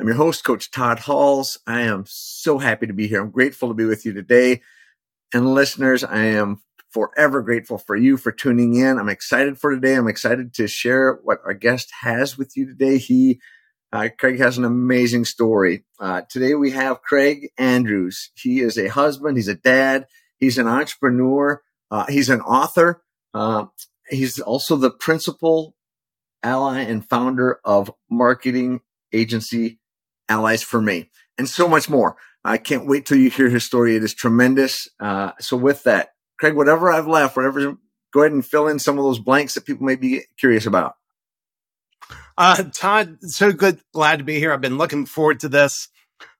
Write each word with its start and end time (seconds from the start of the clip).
I'm 0.00 0.06
your 0.06 0.14
host, 0.14 0.44
Coach 0.44 0.70
Todd 0.70 1.00
Halls. 1.00 1.58
I 1.66 1.80
am 1.80 2.04
so 2.06 2.58
happy 2.58 2.86
to 2.86 2.92
be 2.92 3.08
here. 3.08 3.20
I'm 3.20 3.32
grateful 3.32 3.66
to 3.66 3.74
be 3.74 3.84
with 3.84 4.06
you 4.06 4.12
today. 4.12 4.60
And 5.34 5.54
listeners, 5.54 6.04
I 6.04 6.26
am 6.26 6.62
forever 6.92 7.42
grateful 7.42 7.78
for 7.78 7.96
you 7.96 8.16
for 8.16 8.30
tuning 8.30 8.76
in. 8.76 8.96
I'm 8.96 9.08
excited 9.08 9.58
for 9.58 9.74
today. 9.74 9.96
I'm 9.96 10.06
excited 10.06 10.54
to 10.54 10.68
share 10.68 11.14
what 11.24 11.40
our 11.44 11.52
guest 11.52 11.90
has 12.02 12.38
with 12.38 12.56
you 12.56 12.64
today. 12.64 12.98
He, 12.98 13.40
uh, 13.92 14.10
Craig 14.16 14.38
has 14.38 14.56
an 14.56 14.64
amazing 14.64 15.24
story. 15.24 15.84
Uh, 15.98 16.22
today 16.30 16.54
we 16.54 16.70
have 16.70 17.02
Craig 17.02 17.50
Andrews. 17.58 18.30
He 18.36 18.60
is 18.60 18.78
a 18.78 18.86
husband. 18.86 19.36
He's 19.36 19.48
a 19.48 19.56
dad. 19.56 20.06
He's 20.38 20.58
an 20.58 20.68
entrepreneur. 20.68 21.60
Uh, 21.90 22.06
he's 22.08 22.28
an 22.28 22.40
author. 22.42 23.02
Uh, 23.34 23.64
he's 24.08 24.38
also 24.38 24.76
the 24.76 24.92
principal 24.92 25.74
ally 26.44 26.82
and 26.82 27.04
founder 27.08 27.58
of 27.64 27.90
marketing 28.08 28.80
agency 29.12 29.80
allies 30.28 30.62
for 30.62 30.80
me, 30.80 31.10
and 31.36 31.48
so 31.48 31.68
much 31.68 31.88
more. 31.88 32.16
I 32.44 32.56
can't 32.58 32.86
wait 32.86 33.06
till 33.06 33.18
you 33.18 33.30
hear 33.30 33.48
his 33.48 33.64
story. 33.64 33.96
It 33.96 34.04
is 34.04 34.14
tremendous. 34.14 34.88
Uh, 35.00 35.32
so 35.40 35.56
with 35.56 35.82
that, 35.84 36.10
Craig, 36.38 36.54
whatever 36.54 36.90
I've 36.90 37.06
left, 37.06 37.36
whatever, 37.36 37.76
go 38.12 38.20
ahead 38.20 38.32
and 38.32 38.46
fill 38.46 38.68
in 38.68 38.78
some 38.78 38.98
of 38.98 39.04
those 39.04 39.18
blanks 39.18 39.54
that 39.54 39.66
people 39.66 39.84
may 39.84 39.96
be 39.96 40.22
curious 40.38 40.66
about. 40.66 40.94
Uh, 42.36 42.62
Todd, 42.72 43.18
so 43.22 43.52
good. 43.52 43.80
Glad 43.92 44.18
to 44.18 44.24
be 44.24 44.38
here. 44.38 44.52
I've 44.52 44.60
been 44.60 44.78
looking 44.78 45.06
forward 45.06 45.40
to 45.40 45.48
this. 45.48 45.88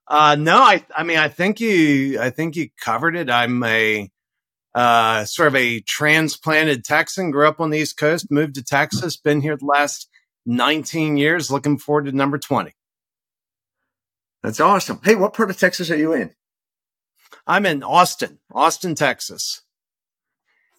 Uh, 0.07 0.35
no, 0.39 0.57
I, 0.57 0.83
I 0.95 1.03
mean, 1.03 1.17
I 1.17 1.27
think 1.27 1.59
you, 1.59 2.19
I 2.19 2.29
think 2.29 2.55
you 2.55 2.69
covered 2.81 3.15
it. 3.15 3.29
I'm 3.29 3.61
a, 3.63 4.09
uh, 4.73 5.25
sort 5.25 5.49
of 5.49 5.55
a 5.55 5.81
transplanted 5.81 6.85
Texan, 6.85 7.31
grew 7.31 7.47
up 7.47 7.59
on 7.59 7.69
the 7.69 7.79
East 7.79 7.97
Coast, 7.97 8.31
moved 8.31 8.55
to 8.55 8.63
Texas, 8.63 9.17
been 9.17 9.41
here 9.41 9.57
the 9.57 9.65
last 9.65 10.09
19 10.45 11.17
years, 11.17 11.51
looking 11.51 11.77
forward 11.77 12.05
to 12.05 12.11
number 12.11 12.37
20. 12.37 12.71
That's 14.43 14.59
awesome. 14.59 14.99
Hey, 15.03 15.15
what 15.15 15.33
part 15.33 15.49
of 15.49 15.57
Texas 15.57 15.91
are 15.91 15.97
you 15.97 16.13
in? 16.13 16.33
I'm 17.45 17.65
in 17.65 17.83
Austin, 17.83 18.39
Austin, 18.53 18.95
Texas. 18.95 19.61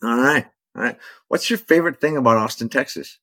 All 0.03 0.17
right. 0.17 0.47
All 0.77 0.83
right. 0.83 0.97
What's 1.29 1.51
your 1.51 1.59
favorite 1.59 2.01
thing 2.01 2.17
about 2.17 2.37
Austin, 2.37 2.69
Texas? 2.69 3.19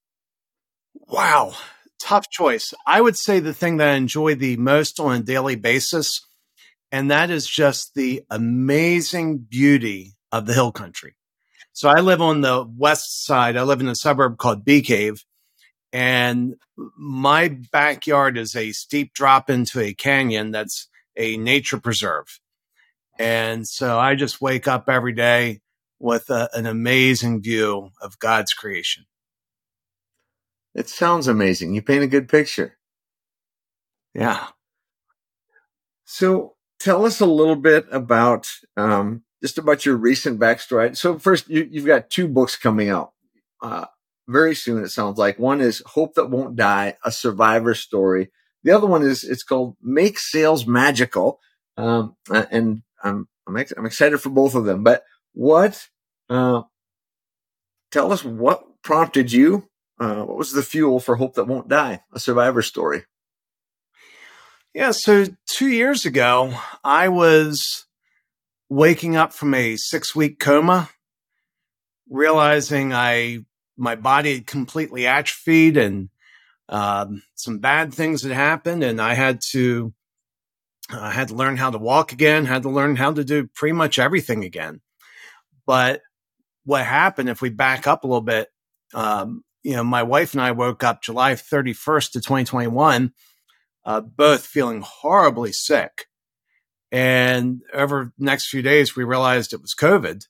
Wow. 0.94 1.54
Tough 2.00 2.30
choice. 2.30 2.74
I 2.86 3.02
would 3.02 3.18
say 3.18 3.40
the 3.40 3.54
thing 3.54 3.78
that 3.78 3.90
I 3.90 3.94
enjoy 3.94 4.36
the 4.36 4.58
most 4.58 5.00
on 5.00 5.16
a 5.16 5.24
daily 5.24 5.56
basis, 5.56 6.22
and 6.92 7.10
that 7.10 7.32
is 7.32 7.48
just 7.48 7.96
the 7.96 8.24
amazing 8.30 9.40
beauty 9.40 10.14
of 10.32 10.46
the 10.46 10.54
hill 10.54 10.72
country. 10.72 11.16
So 11.74 11.90
I 11.90 12.02
live 12.02 12.22
on 12.22 12.42
the 12.42 12.66
west 12.78 13.26
side. 13.26 13.58
I 13.58 13.64
live 13.64 13.82
in 13.82 13.88
a 13.88 13.96
suburb 13.96 14.38
called 14.38 14.66
Bee 14.66 14.82
Cave, 14.82 15.24
and 15.94 16.56
my 16.98 17.50
backyard 17.72 18.38
is 18.38 18.56
a 18.56 18.72
steep 18.72 19.14
drop 19.14 19.50
into 19.50 19.80
a 19.80 19.94
canyon 19.94 20.52
that's 20.52 20.88
a 21.16 21.38
nature 21.38 21.80
preserve. 21.80 22.40
And 23.20 23.68
so 23.68 23.98
I 23.98 24.16
just 24.16 24.42
wake 24.42 24.68
up 24.68 24.90
every 24.90 25.14
day 25.14 25.62
with 26.00 26.30
a, 26.30 26.50
an 26.54 26.66
amazing 26.66 27.42
view 27.42 27.90
of 28.02 28.20
God's 28.20 28.54
creation. 28.54 29.06
It 30.76 30.90
sounds 30.90 31.28
amazing. 31.28 31.74
You 31.74 31.82
paint 31.82 32.04
a 32.04 32.08
good 32.08 32.30
picture. 32.30 32.78
Yeah. 34.14 34.48
So 36.06 36.56
tell 36.80 37.06
us 37.06 37.20
a 37.20 37.26
little 37.26 37.56
bit 37.56 37.88
about 37.92 38.48
um, 38.76 39.24
just 39.42 39.58
about 39.58 39.86
your 39.86 39.96
recent 39.96 40.40
backstory. 40.40 40.96
So 40.96 41.18
first, 41.18 41.50
you, 41.50 41.68
have 41.76 41.86
got 41.86 42.10
two 42.10 42.28
books 42.28 42.56
coming 42.56 42.90
out. 42.90 43.14
Uh, 43.62 43.86
very 44.28 44.56
soon. 44.56 44.84
It 44.84 44.90
sounds 44.90 45.18
like 45.18 45.40
one 45.40 45.62
is 45.62 45.82
Hope 45.86 46.16
That 46.16 46.30
Won't 46.30 46.56
Die, 46.56 46.98
a 47.04 47.12
survivor 47.12 47.74
story. 47.74 48.32
The 48.64 48.72
other 48.72 48.88
one 48.88 49.04
is 49.04 49.24
it's 49.24 49.44
called 49.44 49.78
Make 49.82 50.20
Sales 50.20 50.68
Magical, 50.68 51.40
um, 51.78 52.16
and 52.30 52.82
I'm 53.04 53.28
I'm, 53.48 53.58
ex- 53.58 53.74
I'm, 53.78 53.86
excited 53.86 54.18
for 54.18 54.30
both 54.30 54.56
of 54.56 54.66
them. 54.66 54.84
But 54.84 55.04
what? 55.34 55.88
Uh, 56.30 56.64
tell 57.92 58.12
us 58.12 58.26
what 58.26 58.64
prompted 58.84 59.32
you. 59.32 59.70
Uh, 60.00 60.24
what 60.24 60.38
was 60.38 60.52
the 60.52 60.64
fuel 60.64 61.00
for 61.00 61.16
Hope 61.16 61.36
That 61.36 61.48
Won't 61.48 61.70
Die, 61.70 62.02
a 62.14 62.20
survivor 62.20 62.62
story? 62.62 63.04
Yeah, 64.74 64.92
so 64.92 65.26
two 65.48 65.70
years 65.70 66.06
ago, 66.06 66.54
I 66.84 67.08
was 67.08 67.86
waking 68.70 69.16
up 69.16 69.34
from 69.34 69.54
a 69.54 69.76
six 69.78 70.16
week 70.16 70.40
coma, 70.40 70.90
realizing 72.10 72.94
I 72.94 73.40
my 73.78 73.96
body 73.96 74.36
had 74.36 74.48
completely 74.48 75.06
atrophied 75.06 75.78
and 75.78 76.10
um, 76.70 77.24
some 77.36 77.60
bad 77.60 77.94
things 77.94 78.24
had 78.24 78.32
happened 78.32 78.84
and 78.84 79.02
i 79.02 79.14
had 79.14 79.40
to 79.42 79.94
i 80.92 81.12
had 81.12 81.30
to 81.30 81.36
learn 81.36 81.58
how 81.58 81.70
to 81.70 81.78
walk 81.78 82.12
again 82.12 82.46
had 82.46 82.64
to 82.64 82.70
learn 82.70 82.96
how 82.96 83.12
to 83.12 83.24
do 83.24 83.48
pretty 83.48 83.74
much 83.74 84.00
everything 84.00 84.44
again. 84.44 84.82
But 85.66 86.02
what 86.64 86.86
happened 86.86 87.30
if 87.30 87.42
we 87.42 87.50
back 87.50 87.88
up 87.88 88.04
a 88.04 88.08
little 88.08 88.22
bit 88.22 88.50
um, 88.94 89.44
you 89.64 89.76
know 89.76 89.84
my 89.84 90.04
wife 90.04 90.34
and 90.34 90.42
i 90.42 90.52
woke 90.52 90.84
up 90.84 91.02
july 91.02 91.34
31st 91.34 92.12
to 92.12 92.22
2021 92.22 93.14
uh, 93.88 94.02
both 94.02 94.46
feeling 94.46 94.82
horribly 94.82 95.54
sick. 95.54 96.08
And 96.92 97.62
over 97.74 98.12
next 98.20 98.50
few 98.50 98.62
days 98.62 98.96
we 98.96 99.06
realized 99.06 99.54
it 99.54 99.62
was 99.62 99.74
covid. 99.74 100.26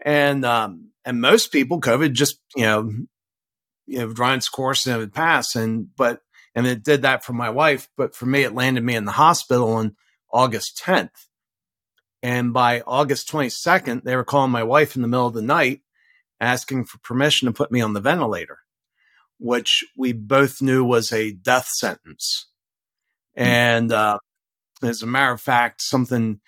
And 0.00 0.44
um, 0.44 0.92
and 1.04 1.20
most 1.20 1.52
people, 1.52 1.80
COVID 1.80 2.12
just 2.12 2.40
you 2.56 2.64
know, 2.64 2.90
you 3.86 3.98
know, 3.98 4.06
run 4.06 4.38
its 4.38 4.48
course 4.48 4.86
and 4.86 4.96
it 4.96 4.98
would 4.98 5.14
pass. 5.14 5.54
And 5.54 5.88
but 5.96 6.20
and 6.54 6.66
it 6.66 6.82
did 6.84 7.02
that 7.02 7.24
for 7.24 7.32
my 7.32 7.50
wife, 7.50 7.88
but 7.96 8.14
for 8.14 8.26
me, 8.26 8.42
it 8.42 8.54
landed 8.54 8.84
me 8.84 8.94
in 8.94 9.04
the 9.04 9.12
hospital 9.12 9.72
on 9.72 9.96
August 10.32 10.80
10th. 10.84 11.26
And 12.22 12.52
by 12.52 12.80
August 12.86 13.30
22nd, 13.30 14.04
they 14.04 14.16
were 14.16 14.24
calling 14.24 14.50
my 14.50 14.62
wife 14.62 14.96
in 14.96 15.02
the 15.02 15.08
middle 15.08 15.26
of 15.26 15.34
the 15.34 15.42
night, 15.42 15.80
asking 16.40 16.86
for 16.86 16.98
permission 16.98 17.46
to 17.46 17.52
put 17.52 17.70
me 17.70 17.80
on 17.80 17.92
the 17.92 18.00
ventilator, 18.00 18.58
which 19.38 19.84
we 19.96 20.12
both 20.12 20.62
knew 20.62 20.84
was 20.84 21.12
a 21.12 21.32
death 21.32 21.68
sentence. 21.68 22.48
Mm-hmm. 23.36 23.48
And 23.48 23.92
uh, 23.92 24.18
as 24.82 25.02
a 25.02 25.06
matter 25.06 25.32
of 25.32 25.40
fact, 25.40 25.82
something 25.82 26.40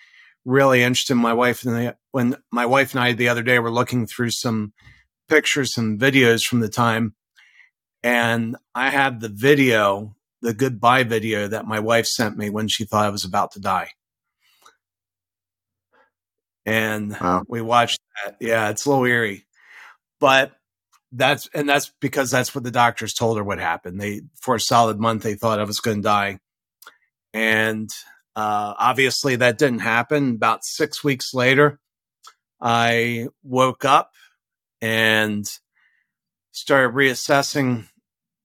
really 0.47 0.81
interesting. 0.81 1.17
My 1.17 1.33
wife 1.33 1.63
and 1.65 1.75
I, 1.75 1.93
when 2.11 2.37
my 2.51 2.65
wife 2.65 2.93
and 2.93 3.03
I 3.03 3.13
the 3.13 3.29
other 3.29 3.43
day 3.43 3.59
were 3.59 3.71
looking 3.71 4.07
through 4.07 4.31
some 4.31 4.73
pictures 5.27 5.77
and 5.77 5.99
videos 5.99 6.43
from 6.43 6.61
the 6.61 6.69
time, 6.69 7.13
and 8.01 8.55
I 8.73 8.89
had 8.89 9.19
the 9.19 9.29
video, 9.29 10.15
the 10.41 10.53
goodbye 10.53 11.03
video 11.03 11.47
that 11.49 11.67
my 11.67 11.79
wife 11.79 12.07
sent 12.07 12.37
me 12.37 12.49
when 12.49 12.69
she 12.69 12.85
thought 12.85 13.05
I 13.05 13.09
was 13.09 13.25
about 13.25 13.51
to 13.51 13.59
die. 13.59 13.89
And 16.65 17.11
wow. 17.19 17.43
we 17.47 17.61
watched 17.61 17.99
that. 18.25 18.37
Yeah, 18.39 18.69
it's 18.69 18.85
a 18.85 18.89
little 18.89 19.05
eerie, 19.05 19.45
but 20.19 20.53
that's 21.11 21.49
and 21.53 21.67
that's 21.67 21.91
because 22.01 22.31
that's 22.31 22.53
what 22.53 22.63
the 22.63 22.71
doctors 22.71 23.13
told 23.13 23.37
her 23.37 23.43
would 23.43 23.59
happen. 23.59 23.97
They 23.97 24.21
for 24.35 24.55
a 24.55 24.59
solid 24.59 24.99
month 24.99 25.23
they 25.23 25.35
thought 25.35 25.59
I 25.59 25.63
was 25.63 25.79
going 25.79 25.97
to 25.97 26.03
die, 26.03 26.39
and 27.33 27.89
uh, 28.37 28.75
obviously, 28.77 29.35
that 29.37 29.57
didn't 29.57 29.79
happen. 29.79 30.35
About 30.35 30.63
six 30.63 31.03
weeks 31.03 31.33
later, 31.33 31.79
I 32.61 33.29
woke 33.41 33.83
up 33.83 34.11
and 34.79 35.43
started 36.51 36.93
reassessing 36.93 37.87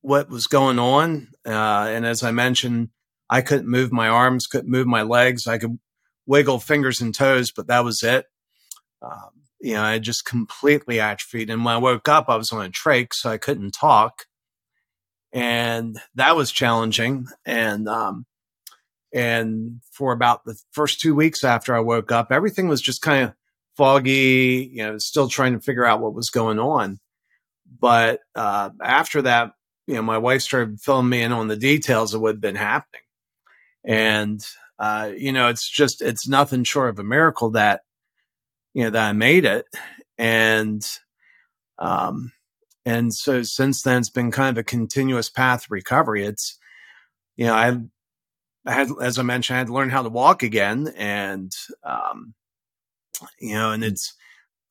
what 0.00 0.30
was 0.30 0.46
going 0.46 0.78
on. 0.78 1.28
Uh, 1.44 1.88
and 1.90 2.06
as 2.06 2.22
I 2.22 2.30
mentioned, 2.30 2.88
I 3.28 3.42
couldn't 3.42 3.68
move 3.68 3.92
my 3.92 4.08
arms, 4.08 4.46
couldn't 4.46 4.70
move 4.70 4.86
my 4.86 5.02
legs. 5.02 5.46
I 5.46 5.58
could 5.58 5.78
wiggle 6.24 6.58
fingers 6.58 7.02
and 7.02 7.14
toes, 7.14 7.52
but 7.52 7.66
that 7.66 7.84
was 7.84 8.02
it. 8.02 8.24
Um, 9.02 9.42
you 9.60 9.74
know, 9.74 9.82
I 9.82 9.98
just 9.98 10.24
completely 10.24 11.00
atrophied. 11.00 11.50
And 11.50 11.66
when 11.66 11.74
I 11.74 11.78
woke 11.78 12.08
up, 12.08 12.30
I 12.30 12.36
was 12.36 12.50
on 12.50 12.64
a 12.64 12.70
trach, 12.70 13.12
so 13.12 13.28
I 13.28 13.36
couldn't 13.36 13.72
talk. 13.72 14.24
And 15.34 16.00
that 16.14 16.34
was 16.34 16.50
challenging. 16.50 17.26
And, 17.44 17.86
um, 17.90 18.24
and 19.12 19.80
for 19.90 20.12
about 20.12 20.44
the 20.44 20.56
first 20.72 21.00
two 21.00 21.14
weeks 21.14 21.44
after 21.44 21.74
I 21.74 21.80
woke 21.80 22.10
up, 22.12 22.32
everything 22.32 22.68
was 22.68 22.80
just 22.80 23.02
kind 23.02 23.24
of 23.24 23.34
foggy, 23.76 24.70
you 24.72 24.82
know, 24.82 24.98
still 24.98 25.28
trying 25.28 25.52
to 25.52 25.60
figure 25.60 25.84
out 25.84 26.00
what 26.00 26.14
was 26.14 26.30
going 26.30 26.58
on. 26.58 26.98
But 27.78 28.20
uh, 28.34 28.70
after 28.82 29.22
that, 29.22 29.52
you 29.86 29.94
know, 29.94 30.02
my 30.02 30.18
wife 30.18 30.42
started 30.42 30.80
filling 30.80 31.08
me 31.08 31.22
in 31.22 31.32
on 31.32 31.48
the 31.48 31.56
details 31.56 32.14
of 32.14 32.20
what 32.20 32.34
had 32.34 32.40
been 32.40 32.54
happening. 32.54 33.02
And, 33.84 34.40
uh, 34.78 35.10
you 35.16 35.32
know, 35.32 35.48
it's 35.48 35.68
just, 35.68 36.02
it's 36.02 36.28
nothing 36.28 36.64
short 36.64 36.90
of 36.90 36.98
a 36.98 37.04
miracle 37.04 37.50
that, 37.50 37.82
you 38.74 38.84
know, 38.84 38.90
that 38.90 39.08
I 39.08 39.12
made 39.12 39.44
it. 39.44 39.66
And, 40.18 40.86
um, 41.78 42.32
and 42.84 43.12
so 43.12 43.42
since 43.42 43.82
then, 43.82 43.98
it's 43.98 44.10
been 44.10 44.30
kind 44.30 44.56
of 44.56 44.60
a 44.60 44.64
continuous 44.64 45.28
path 45.28 45.70
recovery. 45.70 46.24
It's, 46.24 46.58
you 47.36 47.46
know, 47.46 47.54
I, 47.54 47.78
I 48.64 48.72
had, 48.72 48.88
as 49.00 49.18
I 49.18 49.22
mentioned, 49.22 49.56
I 49.56 49.58
had 49.58 49.66
to 49.68 49.72
learn 49.72 49.90
how 49.90 50.02
to 50.02 50.08
walk 50.08 50.42
again. 50.42 50.92
And, 50.96 51.52
um, 51.84 52.34
you 53.40 53.54
know, 53.54 53.72
and 53.72 53.82
it's 53.82 54.14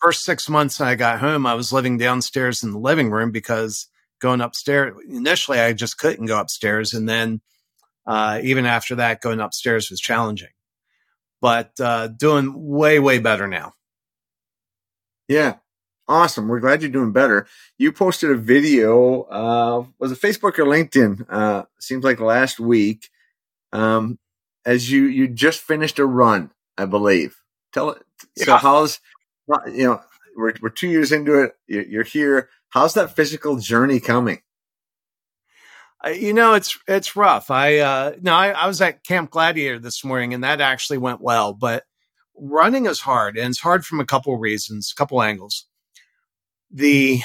first 0.01 0.23
six 0.23 0.49
months 0.49 0.81
I 0.81 0.95
got 0.95 1.19
home, 1.19 1.45
I 1.45 1.53
was 1.53 1.73
living 1.73 1.97
downstairs 1.97 2.63
in 2.63 2.71
the 2.71 2.79
living 2.79 3.11
room 3.11 3.31
because 3.31 3.88
going 4.19 4.41
upstairs, 4.41 4.95
initially, 5.07 5.59
I 5.59 5.73
just 5.73 5.97
couldn't 5.97 6.25
go 6.25 6.39
upstairs. 6.39 6.93
And 6.93 7.07
then, 7.07 7.41
uh, 8.07 8.39
even 8.43 8.65
after 8.65 8.95
that, 8.95 9.21
going 9.21 9.39
upstairs 9.39 9.89
was 9.89 9.99
challenging, 9.99 10.49
but, 11.39 11.71
uh, 11.79 12.07
doing 12.07 12.53
way, 12.55 12.99
way 12.99 13.19
better 13.19 13.47
now. 13.47 13.73
Yeah. 15.27 15.57
Awesome. 16.07 16.47
We're 16.47 16.59
glad 16.59 16.81
you're 16.81 16.91
doing 16.91 17.13
better. 17.13 17.47
You 17.77 17.93
posted 17.93 18.31
a 18.31 18.35
video, 18.35 19.21
uh, 19.23 19.85
was 19.99 20.11
it 20.11 20.19
Facebook 20.19 20.59
or 20.59 20.65
LinkedIn? 20.65 21.25
Uh, 21.29 21.63
seems 21.79 22.03
like 22.03 22.19
last 22.19 22.59
week. 22.59 23.09
Um, 23.73 24.19
as 24.65 24.91
you, 24.91 25.06
you 25.06 25.27
just 25.27 25.62
finished 25.62 26.00
a 26.00 26.06
run, 26.06 26.51
I 26.77 26.85
believe. 26.85 27.38
Tell 27.73 27.91
it. 27.91 28.03
Yeah. 28.35 28.45
So 28.45 28.56
how's, 28.57 29.00
you 29.68 29.85
know, 29.85 30.01
we're, 30.35 30.53
we're 30.62 30.69
two 30.69 30.89
years 30.89 31.12
into 31.12 31.41
it. 31.41 31.56
You're 31.68 32.03
here. 32.03 32.50
How's 32.69 32.94
that 32.94 33.15
physical 33.15 33.57
journey 33.57 34.00
coming? 34.00 34.41
you 36.09 36.33
know, 36.33 36.53
it's 36.53 36.77
it's 36.88 37.15
rough. 37.15 37.51
I 37.51 37.77
uh, 37.77 38.13
no, 38.21 38.33
I, 38.33 38.50
I 38.50 38.68
was 38.68 38.81
at 38.81 39.03
Camp 39.03 39.29
Gladiator 39.29 39.79
this 39.79 40.03
morning, 40.03 40.33
and 40.33 40.44
that 40.44 40.62
actually 40.62 40.97
went 40.97 41.21
well. 41.21 41.53
But 41.53 41.83
running 42.35 42.85
is 42.85 43.01
hard, 43.01 43.38
and 43.38 43.50
it's 43.50 43.59
hard 43.59 43.85
from 43.85 44.00
a 44.00 44.06
couple 44.06 44.35
reasons, 44.38 44.91
a 44.91 44.95
couple 44.95 45.21
angles. 45.21 45.67
The 46.71 47.21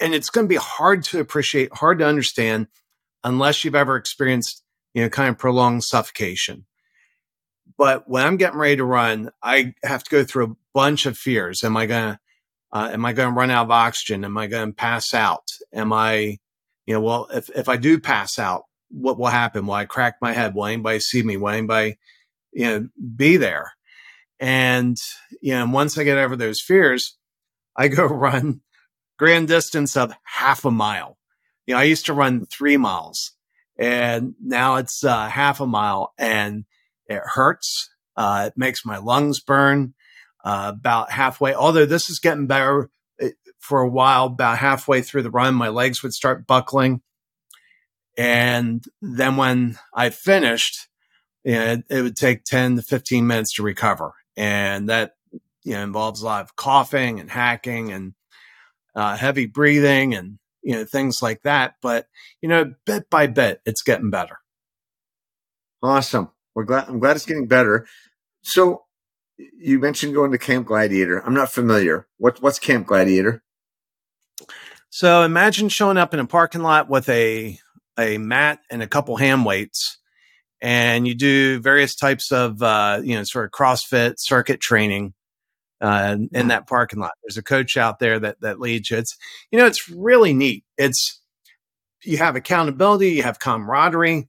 and 0.00 0.14
it's 0.14 0.30
going 0.30 0.46
to 0.46 0.48
be 0.48 0.56
hard 0.56 1.04
to 1.04 1.20
appreciate, 1.20 1.74
hard 1.74 1.98
to 1.98 2.06
understand, 2.06 2.68
unless 3.24 3.64
you've 3.64 3.74
ever 3.74 3.96
experienced, 3.96 4.61
you 4.94 5.02
know, 5.02 5.08
kind 5.08 5.30
of 5.30 5.38
prolonged 5.38 5.84
suffocation. 5.84 6.66
But 7.78 8.08
when 8.08 8.24
I'm 8.24 8.36
getting 8.36 8.58
ready 8.58 8.76
to 8.76 8.84
run, 8.84 9.30
I 9.42 9.74
have 9.84 10.04
to 10.04 10.10
go 10.10 10.24
through 10.24 10.44
a 10.44 10.56
bunch 10.74 11.06
of 11.06 11.16
fears. 11.16 11.64
Am 11.64 11.76
I 11.76 11.86
going 11.86 12.12
to, 12.12 12.20
uh, 12.72 12.90
am 12.92 13.04
I 13.04 13.12
going 13.12 13.32
to 13.32 13.38
run 13.38 13.50
out 13.50 13.64
of 13.64 13.70
oxygen? 13.70 14.24
Am 14.24 14.36
I 14.36 14.46
going 14.46 14.68
to 14.68 14.74
pass 14.74 15.14
out? 15.14 15.48
Am 15.72 15.92
I, 15.92 16.38
you 16.86 16.94
know, 16.94 17.00
well, 17.00 17.28
if, 17.32 17.48
if 17.50 17.68
I 17.68 17.76
do 17.76 17.98
pass 17.98 18.38
out, 18.38 18.64
what 18.90 19.18
will 19.18 19.26
happen? 19.26 19.66
Will 19.66 19.74
I 19.74 19.86
crack 19.86 20.16
my 20.20 20.32
head? 20.32 20.54
Will 20.54 20.66
anybody 20.66 21.00
see 21.00 21.22
me? 21.22 21.36
Will 21.36 21.48
anybody, 21.48 21.98
you 22.52 22.66
know, 22.66 22.88
be 23.16 23.36
there? 23.36 23.72
And, 24.38 24.98
you 25.40 25.54
know, 25.54 25.66
once 25.66 25.96
I 25.96 26.04
get 26.04 26.18
over 26.18 26.36
those 26.36 26.60
fears, 26.60 27.16
I 27.76 27.88
go 27.88 28.04
run 28.06 28.60
grand 29.18 29.48
distance 29.48 29.96
of 29.96 30.12
half 30.24 30.64
a 30.64 30.70
mile. 30.70 31.16
You 31.66 31.74
know, 31.74 31.80
I 31.80 31.84
used 31.84 32.06
to 32.06 32.12
run 32.12 32.44
three 32.46 32.76
miles 32.76 33.31
and 33.82 34.36
now 34.40 34.76
it's 34.76 35.02
uh, 35.02 35.26
half 35.26 35.58
a 35.58 35.66
mile 35.66 36.14
and 36.16 36.64
it 37.08 37.20
hurts. 37.24 37.90
Uh, 38.16 38.44
it 38.46 38.52
makes 38.56 38.86
my 38.86 38.98
lungs 38.98 39.40
burn 39.40 39.94
uh, 40.44 40.70
about 40.72 41.10
halfway. 41.10 41.52
Although 41.52 41.86
this 41.86 42.08
is 42.08 42.20
getting 42.20 42.46
better 42.46 42.90
for 43.58 43.80
a 43.80 43.88
while, 43.88 44.26
about 44.26 44.58
halfway 44.58 45.02
through 45.02 45.22
the 45.22 45.32
run, 45.32 45.56
my 45.56 45.68
legs 45.68 46.00
would 46.04 46.14
start 46.14 46.46
buckling. 46.46 47.02
And 48.16 48.84
then 49.00 49.36
when 49.36 49.76
I 49.92 50.10
finished, 50.10 50.86
you 51.42 51.54
know, 51.54 51.72
it, 51.72 51.84
it 51.90 52.02
would 52.02 52.16
take 52.16 52.44
10 52.44 52.76
to 52.76 52.82
15 52.82 53.26
minutes 53.26 53.54
to 53.54 53.64
recover. 53.64 54.12
And 54.36 54.90
that, 54.90 55.14
you 55.64 55.72
know, 55.72 55.82
involves 55.82 56.22
a 56.22 56.26
lot 56.26 56.44
of 56.44 56.54
coughing 56.54 57.18
and 57.18 57.28
hacking 57.28 57.90
and 57.90 58.14
uh, 58.94 59.16
heavy 59.16 59.46
breathing 59.46 60.14
and, 60.14 60.38
you 60.62 60.74
know, 60.74 60.84
things 60.84 61.22
like 61.22 61.42
that. 61.42 61.74
But, 61.82 62.06
you 62.40 62.48
know, 62.48 62.74
bit 62.86 63.10
by 63.10 63.26
bit, 63.26 63.60
it's 63.64 63.82
getting 63.82 64.10
better. 64.10 64.38
Awesome. 65.82 66.30
We're 66.54 66.64
glad. 66.64 66.88
I'm 66.88 67.00
glad 67.00 67.16
it's 67.16 67.26
getting 67.26 67.48
better. 67.48 67.86
So 68.42 68.84
you 69.38 69.78
mentioned 69.78 70.14
going 70.14 70.32
to 70.32 70.38
Camp 70.38 70.66
Gladiator. 70.66 71.18
I'm 71.18 71.34
not 71.34 71.52
familiar. 71.52 72.06
What, 72.18 72.40
what's 72.42 72.58
Camp 72.58 72.86
Gladiator? 72.86 73.42
So 74.90 75.22
imagine 75.22 75.70
showing 75.70 75.96
up 75.96 76.12
in 76.12 76.20
a 76.20 76.26
parking 76.26 76.62
lot 76.62 76.88
with 76.88 77.08
a 77.08 77.58
a 77.98 78.18
mat 78.18 78.60
and 78.70 78.82
a 78.82 78.86
couple 78.86 79.16
hand 79.16 79.44
weights, 79.44 79.98
and 80.60 81.08
you 81.08 81.14
do 81.14 81.60
various 81.60 81.94
types 81.94 82.30
of 82.30 82.62
uh, 82.62 83.00
you 83.02 83.14
know 83.16 83.24
sort 83.24 83.46
of 83.46 83.52
CrossFit 83.52 84.14
circuit 84.18 84.60
training 84.60 85.14
uh, 85.82 86.16
in 86.32 86.48
that 86.48 86.66
parking 86.66 87.00
lot. 87.00 87.12
There's 87.22 87.36
a 87.36 87.42
coach 87.42 87.76
out 87.76 87.98
there 87.98 88.18
that 88.18 88.40
that 88.40 88.60
leads 88.60 88.90
you. 88.90 88.96
It's 88.96 89.16
you 89.50 89.58
know 89.58 89.66
it's 89.66 89.90
really 89.90 90.32
neat. 90.32 90.64
It's 90.78 91.20
you 92.04 92.18
have 92.18 92.36
accountability, 92.36 93.10
you 93.10 93.22
have 93.22 93.38
camaraderie, 93.38 94.28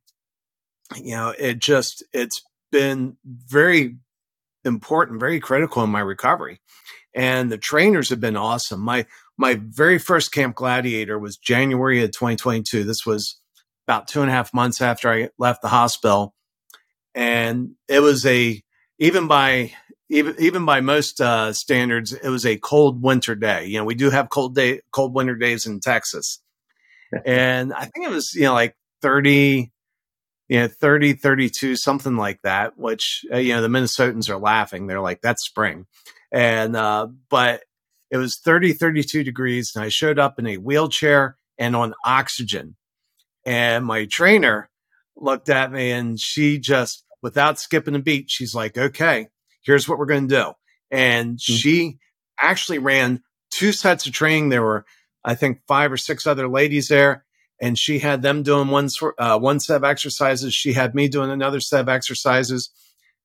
you 0.96 1.16
know, 1.16 1.34
it 1.38 1.60
just, 1.60 2.04
it's 2.14 2.42
been 2.72 3.18
very 3.26 3.98
important, 4.66 5.20
very 5.20 5.40
critical 5.40 5.84
in 5.84 5.90
my 5.90 6.00
recovery. 6.00 6.60
And 7.16 7.52
the 7.52 7.58
trainers 7.58 8.10
have 8.10 8.20
been 8.20 8.38
awesome. 8.38 8.80
My, 8.80 9.06
my 9.38 9.60
very 9.60 10.00
first 10.00 10.32
Camp 10.32 10.56
Gladiator 10.56 11.18
was 11.18 11.38
January 11.38 12.04
of 12.04 12.12
2022. 12.12 12.84
This 12.84 13.06
was 13.06 13.40
about 13.88 14.08
two 14.08 14.22
and 14.22 14.30
a 14.30 14.34
half 14.34 14.54
months 14.54 14.82
after 14.82 15.12
I 15.12 15.30
left 15.38 15.62
the 15.62 15.68
hospital. 15.68 16.34
And 17.14 17.72
it 17.88 18.00
was 18.00 18.26
a, 18.26 18.62
even 19.00 19.28
by, 19.28 19.74
even, 20.10 20.36
even 20.40 20.66
by 20.66 20.82
most 20.82 21.22
uh, 21.22 21.54
standards, 21.54 22.14
it 22.14 22.30
was 22.30 22.46
a 22.46 22.58
cold 22.58 23.02
winter 23.02 23.36
day. 23.36 23.66
You 23.66 23.80
know, 23.80 23.86
we 23.86 23.96
do 23.96 24.10
have 24.10 24.30
cold 24.30 24.56
day, 24.56 24.82
cold 24.92 25.14
winter 25.14 25.36
days 25.36 25.66
in 25.66 25.80
Texas. 25.80 26.40
and 27.26 27.74
I 27.74 27.86
think 27.86 28.06
it 28.06 28.12
was, 28.12 28.34
you 28.34 28.44
know, 28.44 28.54
like 28.54 28.76
30, 29.02 29.72
you 30.50 30.60
know, 30.60 30.68
30, 30.68 31.14
32, 31.14 31.76
something 31.76 32.18
like 32.18 32.42
that, 32.44 32.78
which, 32.78 33.26
uh, 33.32 33.38
you 33.38 33.54
know, 33.54 33.62
the 33.62 33.68
Minnesotans 33.68 34.30
are 34.30 34.38
laughing. 34.38 34.88
They're 34.88 35.02
like, 35.02 35.22
that's 35.22 35.44
spring. 35.44 35.86
And, 36.32 36.76
uh, 36.76 37.08
but 37.30 37.64
it 38.12 38.18
was 38.18 38.38
30, 38.40 38.74
32 38.74 39.24
degrees. 39.24 39.72
And 39.76 39.84
I 39.84 39.90
showed 39.90 40.20
up 40.20 40.38
in 40.40 40.48
a 40.48 40.58
wheelchair 40.58 41.38
and 41.58 41.76
on 41.76 41.94
oxygen. 42.06 42.76
And 43.46 43.86
my 43.86 44.06
trainer 44.06 44.70
looked 45.16 45.50
at 45.50 45.72
me 45.72 45.92
and 45.92 46.20
she 46.20 46.60
just, 46.60 47.04
without 47.22 47.60
skipping 47.60 47.96
a 47.96 48.00
beat, 48.00 48.30
she's 48.30 48.56
like, 48.56 48.78
okay, 48.78 49.28
here's 49.64 49.88
what 49.88 49.98
we're 49.98 50.06
going 50.06 50.28
to 50.28 50.36
do. 50.36 50.52
And 50.92 51.38
mm-hmm. 51.38 51.54
she 51.54 51.98
actually 52.40 52.80
ran 52.80 53.24
two 53.52 53.72
sets 53.72 54.06
of 54.06 54.14
training. 54.14 54.50
There 54.50 54.64
were, 54.64 54.86
I 55.24 55.36
think, 55.36 55.62
five 55.68 55.92
or 55.92 55.98
six 55.98 56.28
other 56.28 56.48
ladies 56.48 56.88
there 56.88 57.26
and 57.64 57.80
she 57.80 58.00
had 58.00 58.22
them 58.22 58.44
doing 58.44 58.68
one 58.68 58.90
uh, 59.18 59.40
one 59.40 59.60
set 59.60 59.78
of 59.78 59.86
exercises. 59.86 60.54
She 60.54 60.74
had 60.74 60.94
me 60.94 61.08
doing 61.08 61.32
another 61.32 61.62
set 61.62 61.80
of 61.80 61.88
exercises. 61.88 62.70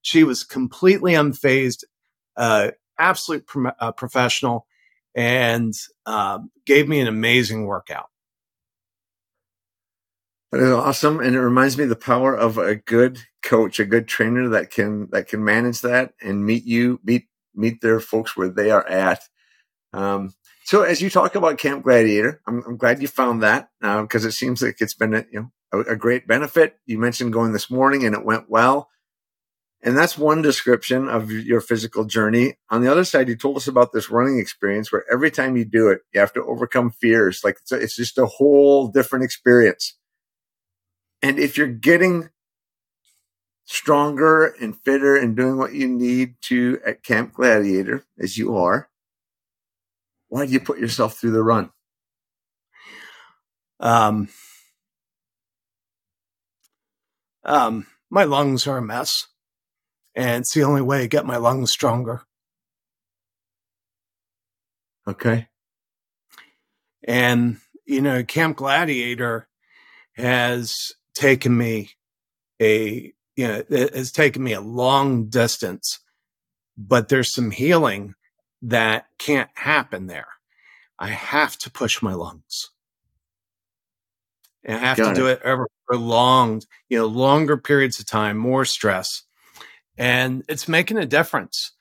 She 0.02 0.22
was 0.22 0.44
completely 0.44 1.14
unfazed, 1.14 1.82
uh, 2.36 2.70
absolute 2.98 3.48
pro- 3.48 3.72
uh, 3.80 3.90
professional, 3.90 4.66
and 5.12 5.74
uh, 6.06 6.38
gave 6.66 6.88
me 6.88 7.00
an 7.00 7.08
amazing 7.08 7.64
workout. 7.64 8.10
That 10.50 10.62
is 10.62 10.70
awesome, 10.70 11.20
and 11.20 11.36
it 11.36 11.40
reminds 11.40 11.76
me 11.76 11.84
the 11.84 11.94
power 11.94 12.34
of 12.34 12.56
a 12.56 12.76
good 12.76 13.18
coach, 13.42 13.78
a 13.78 13.84
good 13.84 14.08
trainer 14.08 14.48
that 14.48 14.70
can 14.70 15.08
that 15.10 15.28
can 15.28 15.44
manage 15.44 15.82
that 15.82 16.14
and 16.22 16.44
meet 16.44 16.64
you 16.64 17.00
meet 17.04 17.26
meet 17.54 17.82
their 17.82 18.00
folks 18.00 18.36
where 18.36 18.48
they 18.48 18.70
are 18.70 18.86
at. 18.88 19.20
Um, 19.92 20.32
so 20.64 20.82
as 20.82 21.02
you 21.02 21.10
talk 21.10 21.34
about 21.34 21.58
Camp 21.58 21.84
Gladiator, 21.84 22.40
I'm, 22.46 22.62
I'm 22.66 22.76
glad 22.76 23.02
you 23.02 23.08
found 23.08 23.42
that 23.42 23.68
because 23.80 24.24
uh, 24.24 24.28
it 24.28 24.32
seems 24.32 24.62
like 24.62 24.76
it's 24.80 24.94
been 24.94 25.14
a, 25.14 25.24
you 25.30 25.40
know 25.40 25.50
a, 25.72 25.92
a, 25.92 25.96
great 25.96 26.26
benefit. 26.26 26.78
You 26.86 26.98
mentioned 26.98 27.32
going 27.32 27.52
this 27.52 27.70
morning 27.70 28.04
and 28.04 28.14
it 28.14 28.24
went 28.24 28.48
well, 28.48 28.88
and 29.82 29.96
that's 29.96 30.16
one 30.16 30.40
description 30.40 31.08
of 31.08 31.30
your 31.30 31.60
physical 31.60 32.04
journey. 32.04 32.54
On 32.70 32.80
the 32.80 32.90
other 32.90 33.04
side, 33.04 33.28
you 33.28 33.36
told 33.36 33.58
us 33.58 33.68
about 33.68 33.92
this 33.92 34.10
running 34.10 34.38
experience 34.38 34.90
where 34.90 35.04
every 35.12 35.30
time 35.30 35.56
you 35.56 35.66
do 35.66 35.88
it, 35.88 36.00
you 36.14 36.20
have 36.20 36.32
to 36.32 36.44
overcome 36.44 36.90
fears. 36.90 37.42
Like 37.44 37.58
it's, 37.60 37.72
a, 37.72 37.76
it's 37.76 37.96
just 37.96 38.16
a 38.16 38.26
whole 38.26 38.88
different 38.88 39.26
experience. 39.26 39.97
And 41.22 41.38
if 41.38 41.56
you're 41.56 41.66
getting 41.66 42.30
stronger 43.64 44.46
and 44.60 44.76
fitter 44.82 45.16
and 45.16 45.36
doing 45.36 45.58
what 45.58 45.74
you 45.74 45.88
need 45.88 46.36
to 46.40 46.80
at 46.86 47.02
Camp 47.02 47.34
Gladiator, 47.34 48.04
as 48.18 48.38
you 48.38 48.56
are, 48.56 48.88
why 50.28 50.46
do 50.46 50.52
you 50.52 50.60
put 50.60 50.78
yourself 50.78 51.18
through 51.18 51.32
the 51.32 51.42
run? 51.42 51.70
Um, 53.80 54.28
um, 57.44 57.86
my 58.10 58.24
lungs 58.24 58.66
are 58.66 58.78
a 58.78 58.82
mess, 58.82 59.26
and 60.14 60.42
it's 60.42 60.54
the 60.54 60.64
only 60.64 60.82
way 60.82 61.00
to 61.00 61.08
get 61.08 61.26
my 61.26 61.36
lungs 61.36 61.70
stronger. 61.70 62.22
Okay. 65.06 65.48
And, 67.06 67.58
you 67.86 68.02
know, 68.02 68.22
Camp 68.22 68.56
Gladiator 68.56 69.48
has 70.14 70.92
taken 71.18 71.56
me 71.56 71.90
a, 72.60 73.12
you 73.36 73.48
know, 73.48 73.62
it 73.68 73.94
has 73.94 74.12
taken 74.12 74.42
me 74.42 74.52
a 74.52 74.60
long 74.60 75.28
distance, 75.28 76.00
but 76.76 77.08
there's 77.08 77.34
some 77.34 77.50
healing 77.50 78.14
that 78.62 79.06
can't 79.18 79.50
happen 79.54 80.06
there. 80.06 80.28
I 80.98 81.08
have 81.08 81.56
to 81.58 81.70
push 81.70 82.02
my 82.02 82.14
lungs. 82.14 82.70
And 84.64 84.76
I 84.76 84.80
have 84.80 84.96
Got 84.96 85.04
to 85.04 85.10
it. 85.12 85.14
do 85.14 85.26
it 85.26 85.40
over 85.44 85.68
prolonged, 85.86 86.66
you 86.88 86.98
know, 86.98 87.06
longer 87.06 87.56
periods 87.56 87.98
of 87.98 88.06
time, 88.06 88.36
more 88.36 88.64
stress. 88.64 89.22
And 89.96 90.44
it's 90.48 90.68
making 90.68 90.98
a 90.98 91.06
difference. 91.06 91.72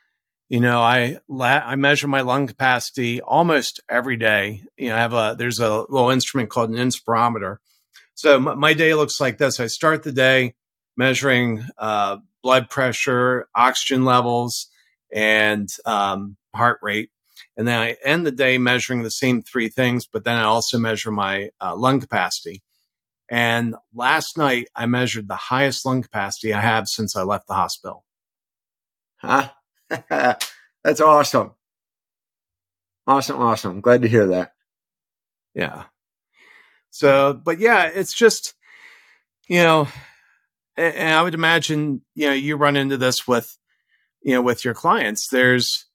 You 0.50 0.62
know, 0.62 0.80
I 0.82 1.18
I 1.30 1.76
measure 1.76 2.08
my 2.08 2.22
lung 2.22 2.48
capacity 2.48 3.20
almost 3.20 3.82
every 3.90 4.16
day. 4.16 4.64
You 4.78 4.90
know, 4.90 4.96
I 4.96 5.00
have 5.00 5.14
a 5.14 5.36
there's 5.38 5.60
a 5.60 5.82
little 5.90 6.10
instrument 6.10 6.50
called 6.50 6.70
an 6.70 6.78
inspirometer. 6.78 7.58
So 8.18 8.40
my, 8.40 8.56
my 8.56 8.74
day 8.74 8.96
looks 8.96 9.22
like 9.22 9.38
this. 9.38 9.60
I 9.60 9.68
start 9.68 10.02
the 10.02 10.12
day 10.12 10.56
measuring 10.98 11.64
uh, 11.78 12.18
blood 12.42 12.68
pressure, 12.68 13.48
oxygen 13.54 14.06
levels, 14.06 14.70
and 15.14 15.70
um, 15.86 16.36
heart 16.56 16.80
rate. 16.82 17.12
And 17.56 17.68
then 17.68 17.80
I 17.80 17.96
end 18.04 18.26
the 18.26 18.32
day 18.32 18.58
measuring 18.58 19.04
the 19.04 19.12
same 19.12 19.44
three 19.44 19.70
things, 19.70 20.08
but 20.08 20.24
then 20.24 20.36
I 20.36 20.46
also 20.46 20.80
measure 20.80 21.12
my 21.12 21.52
uh, 21.62 21.76
lung 21.76 22.00
capacity. 22.00 22.64
And 23.30 23.76
last 23.94 24.36
night 24.36 24.68
I 24.76 24.88
measured 24.88 25.28
the 25.28 25.36
highest 25.36 25.86
lung 25.86 26.02
capacity 26.02 26.56
I 26.56 26.62
have 26.62 26.88
since 26.88 27.16
I 27.16 27.22
left 27.22 27.46
the 27.46 27.54
hospital. 27.54 28.04
Huh? 29.18 29.50
That's 30.84 31.02
awesome. 31.02 31.52
Awesome, 33.06 33.40
awesome. 33.40 33.80
Glad 33.82 34.02
to 34.02 34.08
hear 34.08 34.26
that. 34.28 34.54
Yeah. 35.54 35.84
So, 36.90 37.34
but 37.34 37.60
yeah, 37.60 37.86
it's 37.86 38.14
just, 38.14 38.54
you 39.48 39.62
know, 39.62 39.88
and 40.76 41.14
I 41.14 41.22
would 41.22 41.34
imagine, 41.34 42.02
you 42.16 42.28
know, 42.28 42.34
you 42.34 42.56
run 42.56 42.76
into 42.76 42.98
this 42.98 43.28
with, 43.28 43.58
you 44.22 44.34
know, 44.34 44.42
with 44.42 44.64
your 44.64 44.74
clients. 44.74 45.28
There's, 45.28 45.86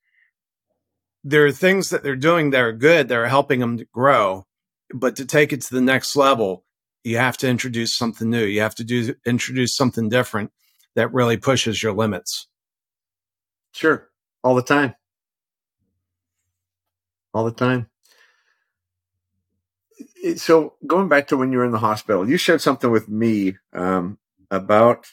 there 1.25 1.47
are 1.47 1.53
things 1.53 1.91
that 1.91 2.03
they're 2.03 2.17
doing 2.17 2.51
that 2.51 2.61
are 2.61 2.73
good, 2.73 3.09
that 3.09 3.19
are 3.19 3.29
helping 3.29 3.61
them 3.61 3.79
to 3.79 3.85
grow. 3.85 4.47
But 4.93 5.17
to 5.17 5.25
take 5.25 5.53
it 5.53 5.63
to 5.63 5.75
the 5.75 5.81
next 5.81 6.17
level, 6.17 6.65
you 7.05 7.17
have 7.17 7.37
to 7.39 7.49
introduce 7.49 7.97
something 7.97 8.29
new. 8.29 8.45
You 8.45 8.61
have 8.61 8.75
to 8.77 8.85
do 8.85 9.15
introduce 9.25 9.75
something 9.77 10.09
different 10.09 10.51
that 10.95 11.13
really 11.13 11.37
pushes 11.37 11.83
your 11.83 11.93
limits. 11.93 12.49
Sure. 13.73 14.09
All 14.45 14.55
the 14.55 14.63
time. 14.63 14.95
All 17.33 17.45
the 17.45 17.53
time. 17.53 17.89
So 20.37 20.75
going 20.87 21.09
back 21.09 21.29
to 21.29 21.37
when 21.37 21.53
you 21.53 21.59
were 21.59 21.65
in 21.65 21.73
the 21.73 21.79
hospital, 21.79 22.29
you 22.29 22.37
shared 22.37 22.61
something 22.61 22.91
with 22.91 23.09
me 23.09 23.57
um, 23.73 24.19
about 24.51 25.07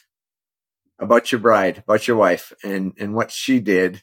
about 0.98 1.32
your 1.32 1.40
bride, 1.40 1.78
about 1.78 2.06
your 2.06 2.16
wife, 2.16 2.52
and 2.62 2.92
and 2.98 3.14
what 3.14 3.30
she 3.30 3.60
did. 3.60 4.02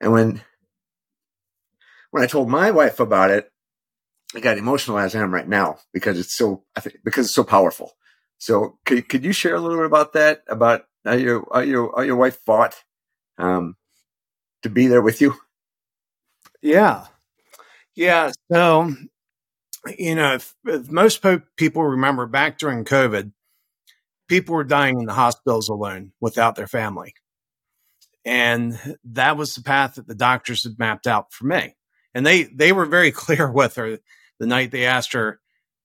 And 0.00 0.12
when 0.12 0.42
when 2.10 2.22
I 2.22 2.26
told 2.26 2.48
my 2.48 2.70
wife 2.70 3.00
about 3.00 3.30
it, 3.30 3.50
I 4.34 4.40
got 4.40 4.58
emotional 4.58 4.98
as 4.98 5.14
I 5.14 5.20
am 5.20 5.32
right 5.32 5.48
now 5.48 5.78
because 5.92 6.18
it's 6.18 6.36
so, 6.36 6.64
I 6.76 6.80
think, 6.80 6.96
because 7.04 7.26
it's 7.26 7.34
so 7.34 7.44
powerful. 7.44 7.92
So 8.38 8.78
could, 8.84 9.08
could 9.08 9.24
you 9.24 9.32
share 9.32 9.54
a 9.54 9.60
little 9.60 9.78
bit 9.78 9.86
about 9.86 10.12
that, 10.12 10.42
about 10.48 10.84
how 11.04 11.14
your, 11.14 11.46
how 11.52 11.60
your, 11.60 11.92
how 11.96 12.02
your 12.02 12.16
wife 12.16 12.38
fought, 12.44 12.82
um, 13.38 13.76
to 14.62 14.70
be 14.70 14.86
there 14.86 15.02
with 15.02 15.20
you? 15.20 15.34
Yeah. 16.62 17.06
Yeah. 17.94 18.32
So, 18.50 18.94
you 19.96 20.14
know, 20.14 20.34
if, 20.34 20.54
if 20.64 20.90
most 20.90 21.22
po- 21.22 21.42
people 21.56 21.82
remember 21.84 22.26
back 22.26 22.58
during 22.58 22.84
COVID, 22.84 23.32
people 24.28 24.54
were 24.54 24.64
dying 24.64 24.98
in 25.00 25.06
the 25.06 25.14
hospitals 25.14 25.68
alone 25.68 26.12
without 26.20 26.56
their 26.56 26.66
family. 26.66 27.14
And 28.24 28.78
that 29.04 29.36
was 29.36 29.54
the 29.54 29.62
path 29.62 29.94
that 29.94 30.06
the 30.06 30.14
doctors 30.14 30.64
had 30.64 30.78
mapped 30.78 31.06
out 31.06 31.32
for 31.32 31.46
me 31.46 31.74
and 32.14 32.26
they 32.26 32.44
they 32.44 32.72
were 32.72 32.86
very 32.86 33.12
clear 33.24 33.50
with 33.50 33.76
her 33.76 33.98
the 34.40 34.46
night 34.46 34.70
they 34.70 34.86
asked 34.86 35.12
her 35.12 35.40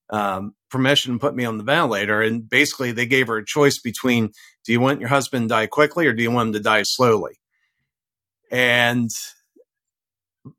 um, 0.09 0.53
permission 0.69 1.13
to 1.13 1.19
put 1.19 1.35
me 1.35 1.45
on 1.45 1.57
the 1.57 1.63
ventilator, 1.63 2.21
and 2.21 2.47
basically 2.47 2.91
they 2.91 3.05
gave 3.05 3.27
her 3.27 3.37
a 3.37 3.45
choice 3.45 3.79
between 3.79 4.31
do 4.65 4.71
you 4.71 4.79
want 4.79 4.99
your 4.99 5.09
husband 5.09 5.49
to 5.49 5.53
die 5.53 5.67
quickly 5.67 6.07
or 6.07 6.13
do 6.13 6.21
you 6.23 6.31
want 6.31 6.47
him 6.47 6.53
to 6.53 6.59
die 6.59 6.83
slowly, 6.83 7.39
and 8.53 9.09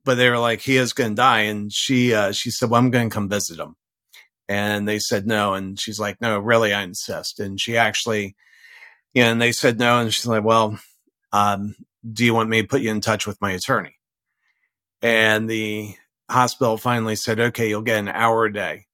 but 0.04 0.16
they 0.16 0.28
were 0.28 0.38
like 0.38 0.60
he 0.60 0.76
is 0.76 0.92
going 0.92 1.12
to 1.12 1.16
die, 1.16 1.40
and 1.40 1.72
she 1.72 2.12
uh, 2.12 2.32
she 2.32 2.50
said 2.50 2.68
well 2.68 2.78
I'm 2.78 2.90
going 2.90 3.08
to 3.08 3.14
come 3.14 3.30
visit 3.30 3.58
him, 3.58 3.76
and 4.46 4.86
they 4.86 4.98
said 4.98 5.26
no, 5.26 5.54
and 5.54 5.80
she's 5.80 5.98
like 5.98 6.20
no 6.20 6.38
really 6.38 6.74
I 6.74 6.82
insist, 6.82 7.40
and 7.40 7.58
she 7.58 7.76
actually. 7.78 8.36
You 9.14 9.22
know, 9.22 9.30
and 9.30 9.40
they 9.40 9.52
said 9.52 9.78
no, 9.78 10.00
and 10.00 10.12
she's 10.12 10.26
like, 10.26 10.42
"Well, 10.42 10.76
um, 11.32 11.76
do 12.12 12.24
you 12.24 12.34
want 12.34 12.50
me 12.50 12.62
to 12.62 12.66
put 12.66 12.80
you 12.80 12.90
in 12.90 13.00
touch 13.00 13.28
with 13.28 13.40
my 13.40 13.52
attorney?" 13.52 13.94
And 15.02 15.48
the 15.48 15.94
hospital 16.30 16.76
finally 16.76 17.16
said, 17.16 17.40
okay, 17.40 17.68
you'll 17.68 17.82
get 17.82 17.98
an 17.98 18.08
hour 18.08 18.46
a 18.46 18.52
day. 18.52 18.86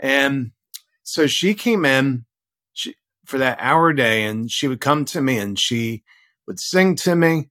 And 0.00 0.52
so 1.02 1.26
she 1.26 1.54
came 1.54 1.84
in 1.84 2.24
she, 2.72 2.94
for 3.24 3.38
that 3.38 3.58
hour 3.60 3.90
a 3.90 3.96
day 3.96 4.24
and 4.24 4.50
she 4.50 4.68
would 4.68 4.80
come 4.80 5.04
to 5.06 5.20
me 5.20 5.38
and 5.38 5.58
she 5.58 6.04
would 6.46 6.60
sing 6.60 6.96
to 6.96 7.14
me. 7.14 7.50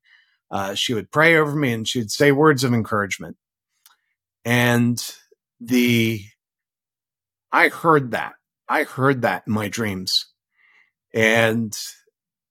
Uh, 0.50 0.74
she 0.74 0.94
would 0.94 1.12
pray 1.12 1.36
over 1.36 1.56
me 1.56 1.74
and 1.74 1.88
she 1.88 2.00
would 2.00 2.12
say 2.12 2.32
words 2.32 2.64
of 2.64 2.74
encouragement. 2.74 3.38
And 4.46 5.04
the, 5.60 6.22
I 7.52 7.70
heard 7.70 8.12
that. 8.12 8.36
I 8.70 8.84
heard 8.84 9.22
that 9.24 9.44
in 9.48 9.54
my 9.54 9.68
dreams. 9.68 10.14
And, 11.14 11.74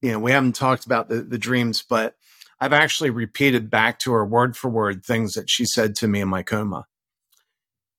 you 0.02 0.12
know, 0.12 0.18
we 0.18 0.32
haven't 0.32 0.56
talked 0.56 0.84
about 0.84 1.08
the, 1.08 1.22
the 1.22 1.38
dreams, 1.38 1.82
but 1.88 2.14
I've 2.60 2.72
actually 2.72 3.10
repeated 3.10 3.70
back 3.70 3.98
to 4.00 4.12
her 4.12 4.24
word 4.24 4.56
for 4.56 4.68
word 4.68 5.04
things 5.04 5.34
that 5.34 5.48
she 5.50 5.64
said 5.64 5.94
to 5.96 6.08
me 6.08 6.20
in 6.20 6.28
my 6.28 6.42
coma. 6.42 6.84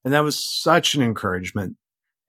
And 0.03 0.13
that 0.13 0.23
was 0.23 0.61
such 0.61 0.95
an 0.95 1.01
encouragement. 1.01 1.77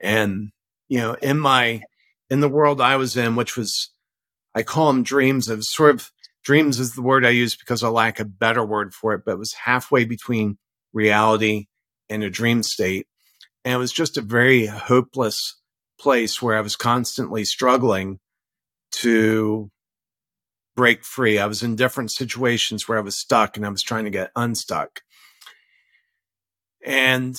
And, 0.01 0.51
you 0.89 0.99
know, 0.99 1.15
in 1.15 1.39
my, 1.39 1.83
in 2.31 2.41
the 2.41 2.49
world 2.49 2.81
I 2.81 2.97
was 2.97 3.17
in, 3.17 3.37
which 3.37 3.57
was, 3.57 3.91
I 4.55 4.63
call 4.63 4.89
them 4.89 5.03
dreams 5.03 5.49
of 5.49 5.65
sort 5.65 5.95
of 5.95 6.11
dreams 6.49 6.81
is 6.81 6.95
the 6.95 7.03
word 7.03 7.27
I 7.27 7.29
use 7.29 7.55
because 7.55 7.83
I 7.85 7.89
lack 7.89 8.19
a 8.19 8.25
better 8.25 8.65
word 8.65 8.95
for 8.95 9.13
it, 9.13 9.21
but 9.27 9.33
it 9.33 9.39
was 9.39 9.53
halfway 9.53 10.07
between 10.07 10.57
reality 10.95 11.67
and 12.09 12.23
a 12.23 12.31
dream 12.31 12.63
state. 12.63 13.07
And 13.67 13.75
it 13.75 13.77
was 13.77 13.93
just 13.93 14.17
a 14.17 14.23
very 14.23 14.65
hopeless 14.65 15.61
place 16.01 16.41
where 16.41 16.57
I 16.57 16.63
was 16.63 16.75
constantly 16.75 17.45
struggling 17.45 18.19
to 18.93 19.71
break 20.75 21.05
free. 21.05 21.39
I 21.39 21.45
was 21.45 21.63
in 21.63 21.77
different 21.77 22.13
situations 22.13 22.89
where 22.89 22.97
I 22.97 23.03
was 23.03 23.19
stuck 23.19 23.59
and 23.59 23.67
I 23.67 23.69
was 23.69 23.83
trying 23.83 24.05
to 24.05 24.11
get 24.11 24.31
unstuck. 24.35 25.03
And, 26.83 27.39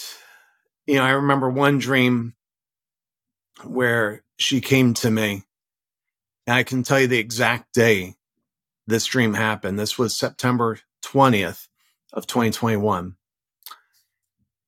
you 0.86 0.98
know, 0.98 1.04
I 1.04 1.12
remember 1.14 1.50
one 1.50 1.80
dream 1.80 2.36
where 3.64 4.24
she 4.38 4.62
came 4.62 4.94
to 4.94 5.10
me. 5.10 5.46
And 6.46 6.56
I 6.56 6.62
can 6.62 6.84
tell 6.84 7.00
you 7.00 7.08
the 7.08 7.18
exact 7.18 7.74
day 7.74 8.14
this 8.90 9.06
dream 9.06 9.36
happened. 9.36 9.80
This 9.80 9.98
was 9.98 10.18
September 10.18 10.80
20th 11.06 11.68
of 12.12 12.26
2021. 12.28 13.16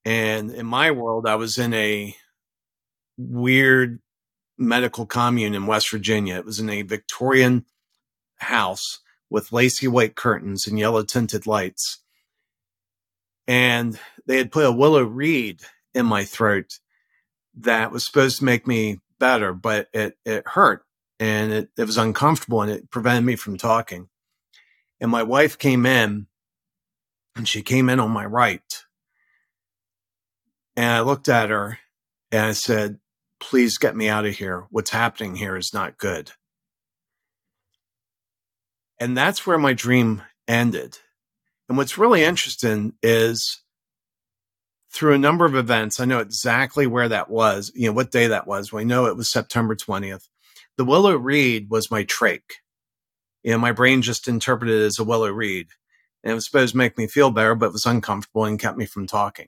And 0.05 0.51
in 0.51 0.65
my 0.65 0.91
world, 0.91 1.27
I 1.27 1.35
was 1.35 1.57
in 1.57 1.73
a 1.73 2.15
weird 3.17 3.99
medical 4.57 5.05
commune 5.05 5.55
in 5.55 5.65
West 5.65 5.89
Virginia. 5.89 6.35
It 6.35 6.45
was 6.45 6.59
in 6.59 6.69
a 6.69 6.83
Victorian 6.83 7.65
house 8.37 8.99
with 9.29 9.51
lacy 9.51 9.87
white 9.87 10.15
curtains 10.15 10.67
and 10.67 10.77
yellow 10.77 11.03
tinted 11.03 11.47
lights. 11.47 11.99
And 13.47 13.99
they 14.27 14.37
had 14.37 14.51
put 14.51 14.65
a 14.65 14.71
willow 14.71 15.03
reed 15.03 15.61
in 15.93 16.05
my 16.05 16.25
throat 16.25 16.79
that 17.55 17.91
was 17.91 18.05
supposed 18.05 18.39
to 18.39 18.45
make 18.45 18.67
me 18.67 18.99
better, 19.19 19.53
but 19.53 19.87
it, 19.93 20.17
it 20.25 20.47
hurt 20.47 20.85
and 21.19 21.51
it, 21.51 21.69
it 21.77 21.85
was 21.85 21.97
uncomfortable 21.97 22.61
and 22.61 22.71
it 22.71 22.89
prevented 22.89 23.25
me 23.25 23.35
from 23.35 23.57
talking. 23.57 24.09
And 25.01 25.11
my 25.11 25.23
wife 25.23 25.57
came 25.57 25.85
in 25.85 26.27
and 27.35 27.47
she 27.47 27.63
came 27.63 27.89
in 27.89 27.99
on 27.99 28.11
my 28.11 28.25
right. 28.25 28.61
And 30.75 30.85
I 30.85 31.01
looked 31.01 31.27
at 31.27 31.49
her 31.49 31.79
and 32.31 32.45
I 32.45 32.51
said, 32.53 32.99
please 33.39 33.79
get 33.79 33.95
me 33.95 34.07
out 34.07 34.25
of 34.25 34.35
here. 34.35 34.67
What's 34.69 34.91
happening 34.91 35.35
here 35.35 35.57
is 35.57 35.73
not 35.73 35.97
good. 35.97 36.31
And 38.99 39.17
that's 39.17 39.47
where 39.47 39.57
my 39.57 39.73
dream 39.73 40.21
ended. 40.47 40.99
And 41.67 41.77
what's 41.77 41.97
really 41.97 42.23
interesting 42.23 42.93
is 43.01 43.63
through 44.91 45.13
a 45.13 45.17
number 45.17 45.45
of 45.45 45.55
events, 45.55 45.99
I 45.99 46.05
know 46.05 46.19
exactly 46.19 46.85
where 46.85 47.09
that 47.09 47.29
was, 47.29 47.71
you 47.73 47.87
know, 47.87 47.93
what 47.93 48.11
day 48.11 48.27
that 48.27 48.45
was. 48.45 48.71
We 48.71 48.85
know 48.85 49.07
it 49.07 49.17
was 49.17 49.31
September 49.31 49.75
20th. 49.75 50.27
The 50.77 50.85
willow 50.85 51.15
reed 51.15 51.69
was 51.69 51.89
my 51.89 52.03
trach. 52.03 52.41
You 53.43 53.51
know, 53.51 53.57
my 53.57 53.71
brain 53.71 54.01
just 54.01 54.27
interpreted 54.27 54.81
it 54.81 54.85
as 54.85 54.99
a 54.99 55.03
willow 55.03 55.29
reed. 55.29 55.67
And 56.23 56.31
it 56.31 56.35
was 56.35 56.45
supposed 56.45 56.73
to 56.73 56.77
make 56.77 56.97
me 56.97 57.07
feel 57.07 57.31
better, 57.31 57.55
but 57.55 57.67
it 57.67 57.73
was 57.73 57.85
uncomfortable 57.85 58.45
and 58.45 58.59
kept 58.59 58.77
me 58.77 58.85
from 58.85 59.07
talking. 59.07 59.47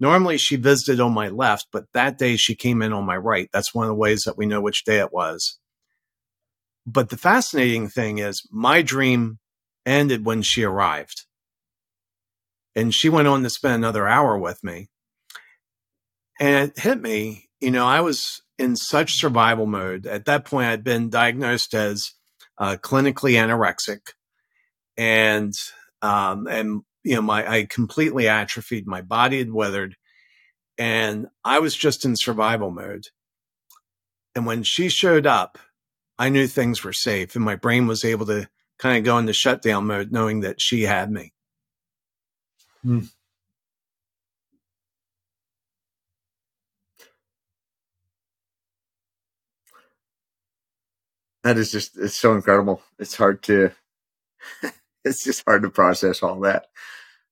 Normally 0.00 0.38
she 0.38 0.56
visited 0.56 1.00
on 1.00 1.12
my 1.12 1.28
left, 1.28 1.66
but 1.72 1.86
that 1.92 2.18
day 2.18 2.36
she 2.36 2.54
came 2.54 2.82
in 2.82 2.92
on 2.92 3.04
my 3.04 3.16
right. 3.16 3.50
That's 3.52 3.74
one 3.74 3.84
of 3.84 3.88
the 3.88 3.94
ways 3.94 4.24
that 4.24 4.38
we 4.38 4.46
know 4.46 4.60
which 4.60 4.84
day 4.84 5.00
it 5.00 5.12
was. 5.12 5.58
But 6.86 7.10
the 7.10 7.18
fascinating 7.18 7.88
thing 7.88 8.18
is 8.18 8.46
my 8.50 8.80
dream 8.80 9.38
ended 9.84 10.24
when 10.24 10.42
she 10.42 10.62
arrived. 10.62 11.26
And 12.74 12.94
she 12.94 13.08
went 13.08 13.28
on 13.28 13.42
to 13.42 13.50
spend 13.50 13.74
another 13.74 14.06
hour 14.06 14.38
with 14.38 14.62
me. 14.62 14.88
And 16.40 16.70
it 16.70 16.78
hit 16.78 17.00
me, 17.00 17.48
you 17.60 17.72
know, 17.72 17.86
I 17.86 18.00
was 18.00 18.40
in 18.56 18.76
such 18.76 19.14
survival 19.14 19.66
mode. 19.66 20.06
At 20.06 20.26
that 20.26 20.44
point, 20.44 20.68
I'd 20.68 20.84
been 20.84 21.10
diagnosed 21.10 21.74
as 21.74 22.12
uh, 22.58 22.76
clinically 22.80 23.34
anorexic. 23.34 24.00
And, 24.96 25.54
um, 26.02 26.46
and, 26.46 26.82
you 27.04 27.14
know, 27.14 27.22
my, 27.22 27.48
I 27.50 27.64
completely 27.64 28.28
atrophied. 28.28 28.86
My 28.86 29.02
body 29.02 29.38
had 29.38 29.52
withered 29.52 29.96
and 30.76 31.26
I 31.44 31.58
was 31.58 31.74
just 31.74 32.04
in 32.04 32.16
survival 32.16 32.70
mode. 32.70 33.06
And 34.34 34.46
when 34.46 34.62
she 34.62 34.88
showed 34.88 35.26
up, 35.26 35.58
I 36.18 36.28
knew 36.28 36.46
things 36.46 36.82
were 36.82 36.92
safe 36.92 37.34
and 37.36 37.44
my 37.44 37.56
brain 37.56 37.86
was 37.86 38.04
able 38.04 38.26
to 38.26 38.48
kind 38.78 38.98
of 38.98 39.04
go 39.04 39.18
into 39.18 39.32
shutdown 39.32 39.86
mode 39.86 40.12
knowing 40.12 40.40
that 40.40 40.60
she 40.60 40.82
had 40.82 41.10
me. 41.10 41.32
Hmm. 42.82 43.00
That 51.48 51.56
is 51.56 51.72
just, 51.72 51.96
it's 51.96 52.14
so 52.14 52.34
incredible. 52.34 52.82
It's 52.98 53.16
hard 53.16 53.42
to, 53.44 53.70
it's 55.06 55.24
just 55.24 55.42
hard 55.46 55.62
to 55.62 55.70
process 55.70 56.22
all 56.22 56.40
that. 56.40 56.66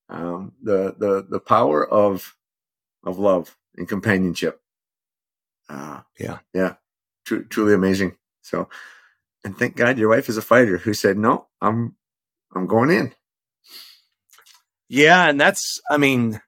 Um, 0.08 0.52
the, 0.62 0.94
the, 0.99 1.26
the 1.28 1.38
power 1.38 1.87
of, 1.87 2.35
of 3.04 3.18
love 3.18 3.54
and 3.76 3.87
companionship. 3.87 4.58
Uh, 5.68 6.00
yeah. 6.18 6.38
Yeah. 6.54 6.76
Tr- 7.26 7.40
truly 7.40 7.75
amazing. 7.75 8.16
So, 8.40 8.70
and 9.44 9.54
thank 9.54 9.76
God 9.76 9.99
your 9.99 10.08
wife 10.08 10.30
is 10.30 10.38
a 10.38 10.42
fighter 10.42 10.78
who 10.78 10.94
said, 10.94 11.18
no, 11.18 11.49
I'm, 11.61 11.94
I'm 12.54 12.66
going 12.66 12.88
in. 12.88 13.14
Yeah. 14.88 15.28
And 15.28 15.38
that's, 15.38 15.78
I 15.90 15.99
mean, 15.99 16.40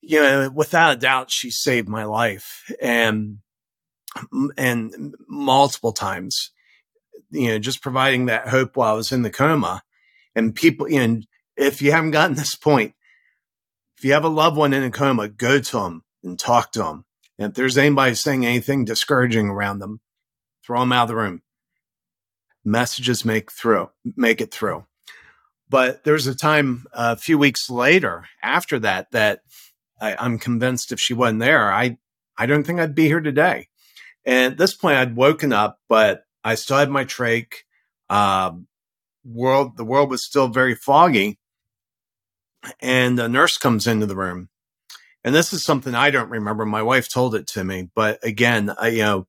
you 0.00 0.22
know, 0.22 0.48
without 0.48 0.94
a 0.94 0.98
doubt, 0.98 1.30
she 1.30 1.50
saved 1.50 1.90
my 1.90 2.04
life 2.04 2.72
and, 2.80 3.40
and 4.56 5.14
multiple 5.28 5.92
times, 5.92 6.50
you 7.30 7.48
know, 7.48 7.58
just 7.58 7.82
providing 7.82 8.26
that 8.26 8.48
hope 8.48 8.76
while 8.76 8.92
I 8.92 8.96
was 8.96 9.12
in 9.12 9.22
the 9.22 9.30
coma 9.30 9.82
and 10.34 10.54
people, 10.54 10.90
you 10.90 11.06
know, 11.06 11.20
if 11.56 11.82
you 11.82 11.92
haven't 11.92 12.12
gotten 12.12 12.36
this 12.36 12.54
point, 12.54 12.94
if 13.96 14.04
you 14.04 14.12
have 14.12 14.24
a 14.24 14.28
loved 14.28 14.56
one 14.56 14.72
in 14.72 14.84
a 14.84 14.90
coma, 14.90 15.28
go 15.28 15.58
to 15.58 15.76
them 15.76 16.04
and 16.22 16.38
talk 16.38 16.72
to 16.72 16.80
them. 16.80 17.04
And 17.38 17.50
if 17.50 17.56
there's 17.56 17.78
anybody 17.78 18.14
saying 18.14 18.46
anything 18.46 18.84
discouraging 18.84 19.48
around 19.48 19.80
them, 19.80 20.00
throw 20.64 20.80
them 20.80 20.92
out 20.92 21.02
of 21.02 21.08
the 21.08 21.16
room. 21.16 21.42
Messages 22.64 23.24
make 23.24 23.50
through, 23.50 23.90
make 24.16 24.40
it 24.40 24.52
through. 24.52 24.84
But 25.68 26.04
there's 26.04 26.26
a 26.26 26.34
time 26.34 26.86
a 26.92 27.16
few 27.16 27.38
weeks 27.38 27.68
later 27.68 28.26
after 28.42 28.78
that 28.80 29.10
that 29.12 29.40
I, 30.00 30.16
I'm 30.18 30.38
convinced 30.38 30.92
if 30.92 31.00
she 31.00 31.14
wasn't 31.14 31.40
there, 31.40 31.72
I 31.72 31.98
I 32.36 32.46
don't 32.46 32.64
think 32.64 32.78
I'd 32.78 32.94
be 32.94 33.06
here 33.06 33.20
today. 33.20 33.68
And 34.28 34.52
at 34.52 34.58
this 34.58 34.74
point, 34.74 34.98
I'd 34.98 35.16
woken 35.16 35.54
up, 35.54 35.78
but 35.88 36.24
I 36.44 36.54
still 36.54 36.76
had 36.76 36.90
my 36.90 37.06
trach. 37.06 37.54
Um, 38.10 38.68
world, 39.24 39.78
the 39.78 39.86
world 39.86 40.10
was 40.10 40.22
still 40.22 40.48
very 40.48 40.74
foggy. 40.74 41.38
And 42.82 43.18
a 43.18 43.26
nurse 43.26 43.56
comes 43.56 43.86
into 43.86 44.04
the 44.04 44.14
room. 44.14 44.50
And 45.24 45.34
this 45.34 45.54
is 45.54 45.64
something 45.64 45.94
I 45.94 46.10
don't 46.10 46.28
remember. 46.28 46.66
My 46.66 46.82
wife 46.82 47.08
told 47.10 47.34
it 47.34 47.46
to 47.48 47.64
me. 47.64 47.88
But 47.94 48.18
again, 48.22 48.70
I, 48.78 48.88
you 48.88 49.02
know, 49.02 49.26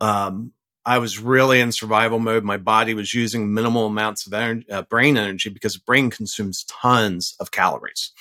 um, 0.00 0.52
I 0.86 0.98
was 0.98 1.18
really 1.18 1.58
in 1.60 1.72
survival 1.72 2.20
mode. 2.20 2.44
My 2.44 2.58
body 2.58 2.94
was 2.94 3.12
using 3.12 3.52
minimal 3.52 3.86
amounts 3.86 4.24
of 4.24 4.32
energy, 4.32 4.70
uh, 4.70 4.82
brain 4.82 5.16
energy 5.16 5.50
because 5.50 5.74
the 5.74 5.82
brain 5.84 6.10
consumes 6.10 6.64
tons 6.64 7.34
of 7.40 7.50
calories. 7.50 8.12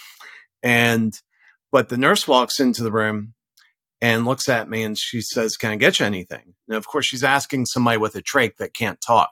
And, 0.63 1.13
but 1.71 1.89
the 1.89 1.97
nurse 1.97 2.27
walks 2.27 2.60
into 2.60 2.82
the 2.82 2.91
room 2.91 3.36
and 4.01 4.25
looks 4.25 4.47
at 4.47 4.69
me 4.69 4.83
and 4.83 4.97
she 4.97 5.21
says, 5.21 5.57
Can 5.57 5.71
I 5.71 5.75
get 5.75 5.99
you 5.99 6.05
anything? 6.05 6.53
And 6.67 6.77
of 6.77 6.88
course, 6.88 7.05
she's 7.05 7.23
asking 7.23 7.65
somebody 7.65 7.97
with 7.97 8.15
a 8.15 8.21
trach 8.21 8.57
that 8.57 8.73
can't 8.73 9.01
talk. 9.01 9.31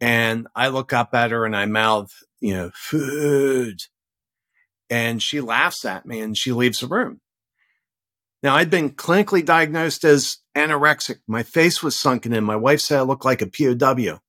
And 0.00 0.46
I 0.54 0.68
look 0.68 0.92
up 0.92 1.14
at 1.14 1.30
her 1.30 1.44
and 1.44 1.56
I 1.56 1.66
mouth, 1.66 2.12
you 2.40 2.54
know, 2.54 2.70
food. 2.74 3.80
And 4.90 5.22
she 5.22 5.40
laughs 5.40 5.84
at 5.84 6.06
me 6.06 6.20
and 6.20 6.36
she 6.36 6.52
leaves 6.52 6.80
the 6.80 6.86
room. 6.86 7.20
Now, 8.42 8.54
I'd 8.54 8.70
been 8.70 8.90
clinically 8.90 9.44
diagnosed 9.44 10.04
as 10.04 10.38
anorexic. 10.56 11.16
My 11.26 11.42
face 11.42 11.82
was 11.82 11.96
sunken 11.96 12.32
in. 12.32 12.44
My 12.44 12.56
wife 12.56 12.80
said 12.80 12.98
I 12.98 13.02
looked 13.02 13.24
like 13.24 13.42
a 13.42 13.46
POW. 13.46 14.20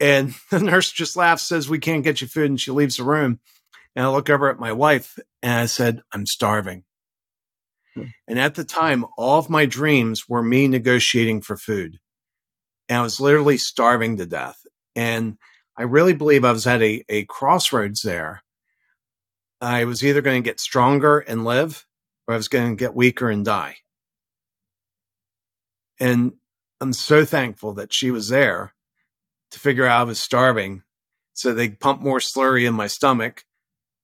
And 0.00 0.34
the 0.50 0.60
nurse 0.60 0.92
just 0.92 1.16
laughs, 1.16 1.46
says, 1.46 1.68
We 1.68 1.78
can't 1.78 2.04
get 2.04 2.20
you 2.20 2.26
food. 2.26 2.50
And 2.50 2.60
she 2.60 2.70
leaves 2.70 2.96
the 2.96 3.04
room. 3.04 3.40
And 3.96 4.04
I 4.04 4.10
look 4.10 4.28
over 4.28 4.50
at 4.50 4.60
my 4.60 4.72
wife 4.72 5.18
and 5.42 5.52
I 5.52 5.66
said, 5.66 6.02
I'm 6.12 6.26
starving. 6.26 6.84
And 8.26 8.38
at 8.38 8.54
the 8.54 8.64
time, 8.64 9.04
all 9.16 9.38
of 9.38 9.50
my 9.50 9.66
dreams 9.66 10.28
were 10.28 10.42
me 10.42 10.68
negotiating 10.68 11.42
for 11.42 11.56
food. 11.56 11.98
And 12.88 12.98
I 12.98 13.02
was 13.02 13.20
literally 13.20 13.58
starving 13.58 14.16
to 14.16 14.26
death. 14.26 14.58
And 14.96 15.38
I 15.76 15.82
really 15.82 16.14
believe 16.14 16.44
I 16.44 16.52
was 16.52 16.66
at 16.66 16.82
a, 16.82 17.04
a 17.08 17.24
crossroads 17.24 18.02
there. 18.02 18.42
I 19.60 19.84
was 19.84 20.04
either 20.04 20.22
going 20.22 20.42
to 20.42 20.48
get 20.48 20.60
stronger 20.60 21.18
and 21.18 21.44
live, 21.44 21.86
or 22.26 22.34
I 22.34 22.36
was 22.36 22.48
going 22.48 22.70
to 22.70 22.80
get 22.80 22.94
weaker 22.94 23.30
and 23.30 23.44
die. 23.44 23.76
And 26.00 26.34
I'm 26.80 26.92
so 26.92 27.24
thankful 27.24 27.74
that 27.74 27.92
she 27.92 28.10
was 28.10 28.28
there 28.28 28.74
to 29.50 29.58
figure 29.58 29.86
out 29.86 30.00
I 30.00 30.04
was 30.04 30.20
starving. 30.20 30.82
So 31.34 31.52
they 31.52 31.70
pumped 31.70 32.02
more 32.02 32.18
slurry 32.18 32.66
in 32.66 32.74
my 32.74 32.86
stomach 32.86 33.44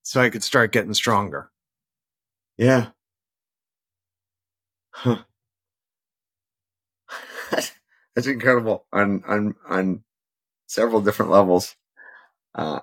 so 0.03 0.21
I 0.21 0.29
could 0.29 0.43
start 0.43 0.71
getting 0.71 0.93
stronger. 0.93 1.51
Yeah. 2.57 2.87
That's 8.15 8.27
incredible 8.27 8.85
on, 8.93 9.23
on, 9.27 9.55
on 9.67 10.03
several 10.67 11.01
different 11.01 11.31
levels. 11.31 11.75
Uh, 12.53 12.79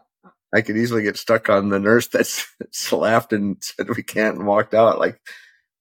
I 0.55 0.61
could 0.61 0.77
easily 0.77 1.03
get 1.03 1.17
stuck 1.17 1.49
on 1.49 1.71
the 1.71 1.81
nurse 1.81 2.09
that's, 2.09 2.47
that's 2.61 2.93
laughed 2.93 3.33
and 3.33 3.57
said 3.61 3.89
we 3.97 4.03
can't 4.03 4.37
and 4.37 4.47
walked 4.47 4.75
out. 4.75 4.99
Like, 4.99 5.19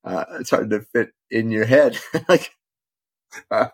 uh, 0.06 0.24
it's 0.40 0.50
hard 0.50 0.70
to 0.70 0.82
fit 0.82 1.12
in 1.30 1.52
your 1.52 1.66
head. 1.66 2.00
like, 2.30 2.52
uh, 3.50 3.68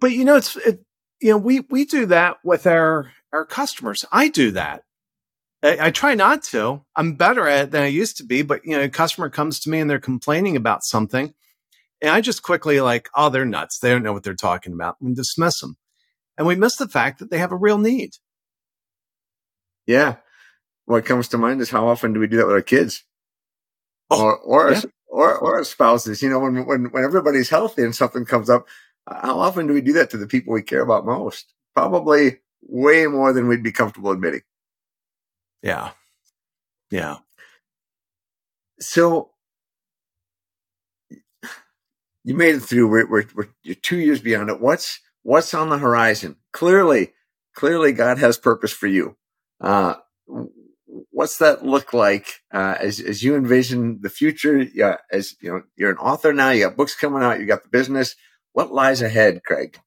but 0.00 0.12
you 0.12 0.24
know, 0.24 0.36
it's, 0.36 0.56
it, 0.56 0.84
you 1.20 1.30
know, 1.30 1.38
we, 1.38 1.60
we 1.70 1.84
do 1.86 2.06
that 2.06 2.36
with 2.44 2.66
our, 2.66 3.12
our 3.32 3.46
customers. 3.46 4.04
I 4.12 4.28
do 4.28 4.50
that. 4.52 4.82
I, 5.62 5.86
I, 5.86 5.90
try 5.90 6.14
not 6.14 6.42
to. 6.44 6.82
I'm 6.96 7.14
better 7.14 7.46
at 7.46 7.64
it 7.64 7.70
than 7.70 7.82
I 7.82 7.88
used 7.88 8.16
to 8.18 8.24
be, 8.24 8.42
but 8.42 8.64
you 8.64 8.76
know, 8.76 8.82
a 8.82 8.88
customer 8.88 9.28
comes 9.28 9.60
to 9.60 9.70
me 9.70 9.80
and 9.80 9.90
they're 9.90 9.98
complaining 9.98 10.56
about 10.56 10.84
something. 10.84 11.34
And 12.00 12.10
I 12.10 12.20
just 12.22 12.42
quickly 12.42 12.80
like, 12.80 13.10
oh, 13.14 13.28
they're 13.28 13.44
nuts. 13.44 13.78
They 13.78 13.90
don't 13.90 14.02
know 14.02 14.12
what 14.12 14.22
they're 14.22 14.34
talking 14.34 14.72
about 14.72 14.96
and 15.00 15.14
dismiss 15.14 15.60
them. 15.60 15.76
And 16.38 16.46
we 16.46 16.56
miss 16.56 16.76
the 16.76 16.88
fact 16.88 17.18
that 17.18 17.30
they 17.30 17.38
have 17.38 17.52
a 17.52 17.56
real 17.56 17.76
need. 17.76 18.12
Yeah. 19.86 20.16
What 20.86 21.04
comes 21.04 21.28
to 21.28 21.38
mind 21.38 21.60
is 21.60 21.70
how 21.70 21.88
often 21.88 22.14
do 22.14 22.20
we 22.20 22.26
do 22.26 22.38
that 22.38 22.46
with 22.46 22.54
our 22.54 22.62
kids? 22.62 23.04
Oh, 24.08 24.22
or, 24.22 24.38
or, 24.38 24.72
yeah. 24.72 24.80
or, 25.08 25.36
or 25.36 25.56
our 25.56 25.64
spouses, 25.64 26.22
you 26.22 26.30
know, 26.30 26.38
when, 26.38 26.64
when, 26.64 26.84
when 26.86 27.04
everybody's 27.04 27.50
healthy 27.50 27.82
and 27.82 27.94
something 27.94 28.24
comes 28.24 28.48
up, 28.48 28.66
how 29.06 29.38
often 29.38 29.66
do 29.66 29.74
we 29.74 29.80
do 29.82 29.92
that 29.94 30.10
to 30.10 30.16
the 30.16 30.26
people 30.26 30.54
we 30.54 30.62
care 30.62 30.82
about 30.82 31.04
most? 31.04 31.52
Probably 31.74 32.38
way 32.62 33.06
more 33.06 33.32
than 33.32 33.46
we'd 33.46 33.62
be 33.62 33.72
comfortable 33.72 34.10
admitting. 34.10 34.42
Yeah. 35.62 35.90
Yeah. 36.90 37.18
So 38.80 39.30
you 42.24 42.34
made 42.34 42.56
it 42.56 42.60
through. 42.60 42.88
We're, 42.88 43.08
we're, 43.08 43.24
we're 43.34 43.48
you're 43.62 43.74
two 43.74 43.98
years 43.98 44.20
beyond 44.20 44.50
it. 44.50 44.60
What's 44.60 45.00
what's 45.22 45.54
on 45.54 45.68
the 45.68 45.78
horizon? 45.78 46.36
Clearly, 46.52 47.12
clearly, 47.54 47.92
God 47.92 48.18
has 48.18 48.38
purpose 48.38 48.72
for 48.72 48.86
you. 48.86 49.16
Uh, 49.60 49.94
what's 51.10 51.38
that 51.38 51.64
look 51.64 51.92
like 51.92 52.40
uh, 52.52 52.76
as 52.80 53.00
as 53.00 53.22
you 53.22 53.36
envision 53.36 54.00
the 54.02 54.10
future? 54.10 54.62
Yeah, 54.74 54.96
as 55.12 55.34
you 55.40 55.50
know, 55.50 55.62
you're 55.76 55.90
an 55.90 55.98
author 55.98 56.32
now. 56.32 56.50
You 56.50 56.64
got 56.64 56.76
books 56.76 56.94
coming 56.94 57.22
out. 57.22 57.40
You 57.40 57.46
got 57.46 57.62
the 57.62 57.68
business. 57.68 58.16
What 58.52 58.72
lies 58.72 59.02
ahead, 59.02 59.42
Craig? 59.44 59.78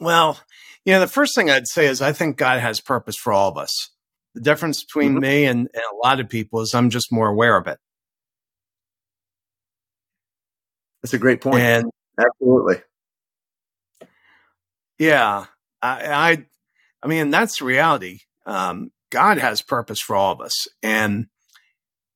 Well, 0.00 0.40
you 0.84 0.92
know, 0.92 1.00
the 1.00 1.06
first 1.06 1.34
thing 1.34 1.50
I'd 1.50 1.68
say 1.68 1.86
is 1.86 2.02
I 2.02 2.12
think 2.12 2.36
God 2.36 2.60
has 2.60 2.80
purpose 2.80 3.16
for 3.16 3.32
all 3.32 3.50
of 3.50 3.56
us. 3.56 3.90
The 4.34 4.40
difference 4.40 4.82
between 4.82 5.12
mm-hmm. 5.12 5.20
me 5.20 5.44
and, 5.44 5.60
and 5.60 5.82
a 5.92 5.96
lot 6.02 6.20
of 6.20 6.28
people 6.28 6.60
is 6.60 6.74
I'm 6.74 6.90
just 6.90 7.12
more 7.12 7.28
aware 7.28 7.56
of 7.56 7.66
it. 7.66 7.78
That's 11.02 11.14
a 11.14 11.18
great 11.18 11.40
point. 11.40 11.60
And 11.60 11.90
absolutely. 12.18 12.76
Yeah. 14.98 15.46
I, 15.82 16.06
I, 16.06 16.46
I 17.02 17.06
mean, 17.06 17.30
that's 17.30 17.60
reality. 17.60 18.20
Um, 18.46 18.90
God 19.10 19.38
has 19.38 19.60
purpose 19.60 20.00
for 20.00 20.16
all 20.16 20.32
of 20.32 20.40
us. 20.40 20.66
And, 20.82 21.26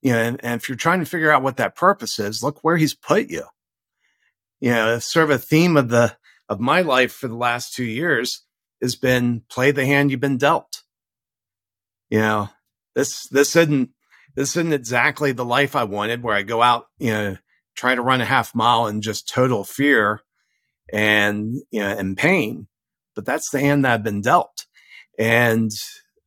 you 0.00 0.12
know, 0.12 0.18
and, 0.18 0.42
and, 0.42 0.60
if 0.60 0.68
you're 0.68 0.76
trying 0.76 1.00
to 1.00 1.06
figure 1.06 1.30
out 1.30 1.42
what 1.42 1.58
that 1.58 1.76
purpose 1.76 2.18
is, 2.18 2.42
look 2.42 2.60
where 2.62 2.76
he's 2.76 2.94
put 2.94 3.28
you. 3.28 3.44
You 4.60 4.70
know, 4.70 4.98
sort 4.98 5.24
of 5.24 5.30
a 5.30 5.38
theme 5.38 5.76
of 5.76 5.90
the, 5.90 6.16
of 6.48 6.58
my 6.58 6.80
life 6.80 7.12
for 7.12 7.28
the 7.28 7.36
last 7.36 7.74
two 7.74 7.84
years 7.84 8.42
has 8.80 8.96
been 8.96 9.42
play 9.50 9.70
the 9.70 9.84
hand 9.84 10.10
you've 10.10 10.20
been 10.20 10.38
dealt. 10.38 10.82
You 12.10 12.20
know, 12.20 12.48
this, 12.94 13.28
this 13.28 13.54
isn't, 13.56 13.90
this 14.34 14.56
isn't 14.56 14.72
exactly 14.72 15.32
the 15.32 15.44
life 15.44 15.76
I 15.76 15.84
wanted 15.84 16.22
where 16.22 16.34
I 16.34 16.42
go 16.42 16.62
out, 16.62 16.86
you 16.98 17.10
know, 17.10 17.36
try 17.74 17.94
to 17.94 18.02
run 18.02 18.20
a 18.20 18.24
half 18.24 18.54
mile 18.54 18.86
in 18.86 19.02
just 19.02 19.28
total 19.28 19.64
fear 19.64 20.20
and, 20.92 21.54
you 21.70 21.80
know, 21.80 21.88
and 21.88 22.16
pain. 22.16 22.66
But 23.14 23.26
that's 23.26 23.50
the 23.50 23.60
hand 23.60 23.84
that 23.84 23.92
I've 23.92 24.02
been 24.02 24.20
dealt. 24.20 24.66
And, 25.18 25.70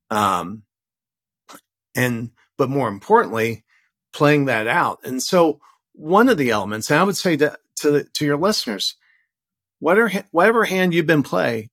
um, 0.10 0.64
and, 1.96 2.32
but 2.58 2.70
more 2.70 2.88
importantly, 2.88 3.64
playing 4.14 4.46
that 4.46 4.68
out. 4.68 5.00
And 5.04 5.22
so 5.24 5.60
one 5.94 6.30
of 6.30 6.38
the 6.38 6.52
elements, 6.52 6.92
and 6.92 7.00
I 7.00 7.04
would 7.04 7.18
say 7.18 7.38
to, 7.38 7.58
to, 7.80 8.04
to 8.04 8.26
your 8.26 8.38
listeners, 8.38 8.96
whatever, 9.80 10.12
whatever 10.32 10.66
hand 10.66 10.94
you've 10.94 11.08
been 11.08 11.24
played, 11.24 11.70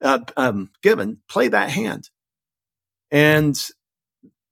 uh, 0.00 0.20
um, 0.36 0.70
given, 0.82 1.18
play 1.28 1.48
that 1.48 1.70
hand. 1.70 2.08
And, 3.10 3.58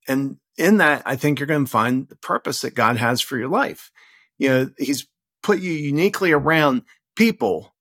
and 0.07 0.39
in 0.57 0.79
that, 0.79 1.03
I 1.07 1.17
think 1.17 1.39
you're 1.39 1.47
going 1.47 1.65
to 1.65 1.71
find 1.71 2.09
the 2.09 2.17
purpose 2.17 2.61
that 2.63 2.75
God 2.75 2.97
has 2.97 3.21
for 3.21 3.39
your 3.39 3.49
life. 3.49 3.91
You 4.39 4.49
know, 4.49 4.71
he's 4.79 5.07
put 5.43 5.61
you 5.61 5.73
uniquely 5.73 6.33
around 6.33 6.83
people 7.17 7.75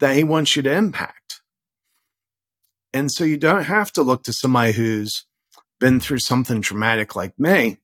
that 0.00 0.14
he 0.14 0.24
wants 0.24 0.54
you 0.54 0.62
to 0.62 0.72
impact. 0.72 1.40
And 2.92 3.10
so 3.10 3.24
you 3.24 3.36
don't 3.36 3.64
have 3.64 3.92
to 3.92 4.02
look 4.02 4.24
to 4.24 4.32
somebody 4.32 4.72
who's 4.72 5.24
been 5.80 6.00
through 6.00 6.20
something 6.20 6.62
traumatic 6.62 7.14
like 7.14 7.38
me. 7.38 7.78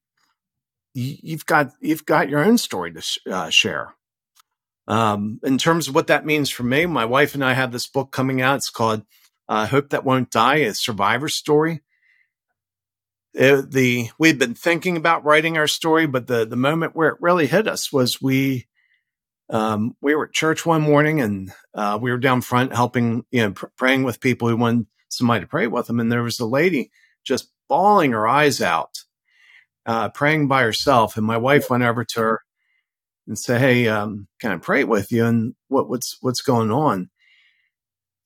You've 0.94 1.46
got, 1.46 1.72
you've 1.80 2.06
got 2.06 2.28
your 2.28 2.44
own 2.44 2.56
story 2.56 2.92
to 2.92 3.02
uh, 3.30 3.50
share. 3.50 3.94
Um, 4.86 5.40
in 5.42 5.58
terms 5.58 5.88
of 5.88 5.94
what 5.94 6.06
that 6.08 6.26
means 6.26 6.50
for 6.50 6.62
me, 6.62 6.86
my 6.86 7.04
wife 7.04 7.34
and 7.34 7.44
I 7.44 7.54
have 7.54 7.72
this 7.72 7.86
book 7.86 8.12
coming 8.12 8.40
out. 8.40 8.56
It's 8.56 8.70
called 8.70 9.02
uh, 9.48 9.66
Hope 9.66 9.90
That 9.90 10.04
Won't 10.04 10.30
Die, 10.30 10.56
a 10.56 10.74
survivor 10.74 11.28
story. 11.28 11.82
It, 13.34 13.70
the 13.70 14.10
we'd 14.18 14.38
been 14.38 14.54
thinking 14.54 14.96
about 14.96 15.24
writing 15.24 15.58
our 15.58 15.66
story, 15.66 16.06
but 16.06 16.26
the 16.26 16.44
the 16.46 16.56
moment 16.56 16.94
where 16.94 17.08
it 17.08 17.20
really 17.20 17.46
hit 17.46 17.66
us 17.66 17.92
was 17.92 18.22
we 18.22 18.66
um, 19.50 19.96
we 20.00 20.14
were 20.14 20.26
at 20.26 20.32
church 20.32 20.64
one 20.64 20.82
morning 20.82 21.20
and 21.20 21.52
uh, 21.74 21.98
we 22.00 22.10
were 22.10 22.18
down 22.18 22.40
front 22.40 22.74
helping, 22.74 23.24
you 23.30 23.42
know, 23.42 23.52
pr- 23.52 23.66
praying 23.76 24.04
with 24.04 24.20
people 24.20 24.48
who 24.48 24.56
wanted 24.56 24.86
somebody 25.08 25.40
to 25.40 25.46
pray 25.46 25.66
with 25.66 25.86
them, 25.86 26.00
and 26.00 26.10
there 26.10 26.22
was 26.22 26.40
a 26.40 26.46
lady 26.46 26.90
just 27.24 27.50
bawling 27.68 28.12
her 28.12 28.26
eyes 28.28 28.62
out, 28.62 28.98
uh, 29.86 30.08
praying 30.10 30.48
by 30.48 30.62
herself, 30.62 31.16
and 31.16 31.26
my 31.26 31.36
wife 31.36 31.68
went 31.70 31.82
over 31.82 32.04
to 32.04 32.20
her 32.20 32.42
and 33.26 33.38
said, 33.38 33.60
"Hey, 33.60 33.88
um, 33.88 34.28
can 34.40 34.52
I 34.52 34.58
pray 34.58 34.84
with 34.84 35.10
you? 35.10 35.24
And 35.24 35.54
what 35.68 35.88
what's 35.88 36.18
what's 36.20 36.42
going 36.42 36.70
on?" 36.70 37.10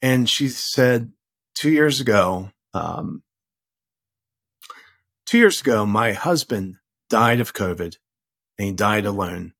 And 0.02 0.28
she 0.28 0.48
said, 0.48 1.12
two 1.54 1.70
years 1.70 2.00
ago, 2.00 2.50
um, 2.72 3.22
two 5.28 5.36
years 5.36 5.60
ago, 5.60 5.84
my 5.84 6.12
husband 6.12 6.76
died 7.10 7.38
of 7.38 7.52
COVID 7.52 7.96
and 8.58 8.66
he 8.66 8.72
died 8.72 9.04
alone. 9.04 9.52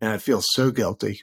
And 0.00 0.10
I 0.10 0.18
feel 0.18 0.42
so 0.42 0.72
guilty. 0.72 1.20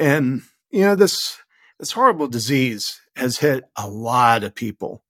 And, 0.00 0.42
you 0.70 0.82
know, 0.82 0.94
this, 0.94 1.36
this 1.78 1.92
horrible 1.92 2.28
disease 2.28 2.98
has 3.16 3.38
hit 3.38 3.64
a 3.76 3.86
lot 3.86 4.44
of 4.44 4.54
people. 4.54 5.04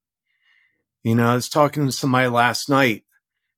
You 1.04 1.14
know, 1.14 1.28
I 1.28 1.34
was 1.36 1.48
talking 1.48 1.86
to 1.86 1.92
somebody 1.92 2.26
last 2.26 2.68
night 2.68 3.04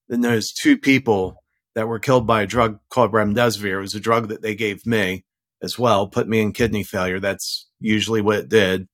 that 0.09 0.19
knows 0.19 0.53
two 0.53 0.77
people 0.77 1.43
that 1.75 1.89
were 1.89 2.01
killed 2.01 2.27
by 2.27 2.43
a 2.43 2.47
drug 2.47 2.81
called 2.91 3.13
remdesivir. 3.13 3.79
It 3.79 3.81
was 3.81 3.95
a 3.95 4.01
drug 4.01 4.29
that 4.29 4.43
they 4.43 4.55
gave 4.55 4.85
me 4.85 5.25
as 5.63 5.79
well, 5.79 6.07
put 6.07 6.29
me 6.29 6.41
in 6.41 6.53
kidney 6.53 6.83
failure. 6.83 7.21
That's 7.21 7.70
usually 7.81 8.21
what 8.21 8.39
it 8.39 8.49
did. 8.49 8.89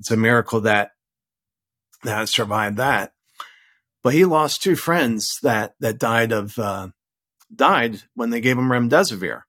It's 0.00 0.10
a 0.10 0.16
miracle 0.16 0.62
that, 0.62 0.90
that 2.02 2.28
survived 2.28 2.76
that. 2.78 3.12
But 4.02 4.14
he 4.14 4.24
lost 4.24 4.62
two 4.62 4.76
friends 4.76 5.38
that, 5.42 5.74
that 5.80 5.98
died 5.98 6.32
of, 6.32 6.58
uh, 6.58 6.88
died 7.54 8.02
when 8.14 8.30
they 8.30 8.40
gave 8.40 8.58
him 8.58 8.68
remdesivir, 8.68 9.42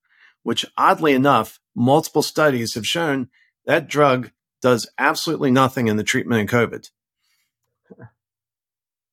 which 0.44 0.66
oddly 0.78 1.14
enough, 1.14 1.60
multiple 1.76 2.22
studies 2.22 2.76
have 2.76 2.86
shown 2.86 3.30
that 3.66 3.90
drug 3.90 4.32
does 4.62 4.90
absolutely 4.98 5.52
nothing 5.52 5.88
in 5.88 5.98
the 5.98 6.04
treatment 6.04 6.50
of 6.50 6.56
COVID. 6.56 6.90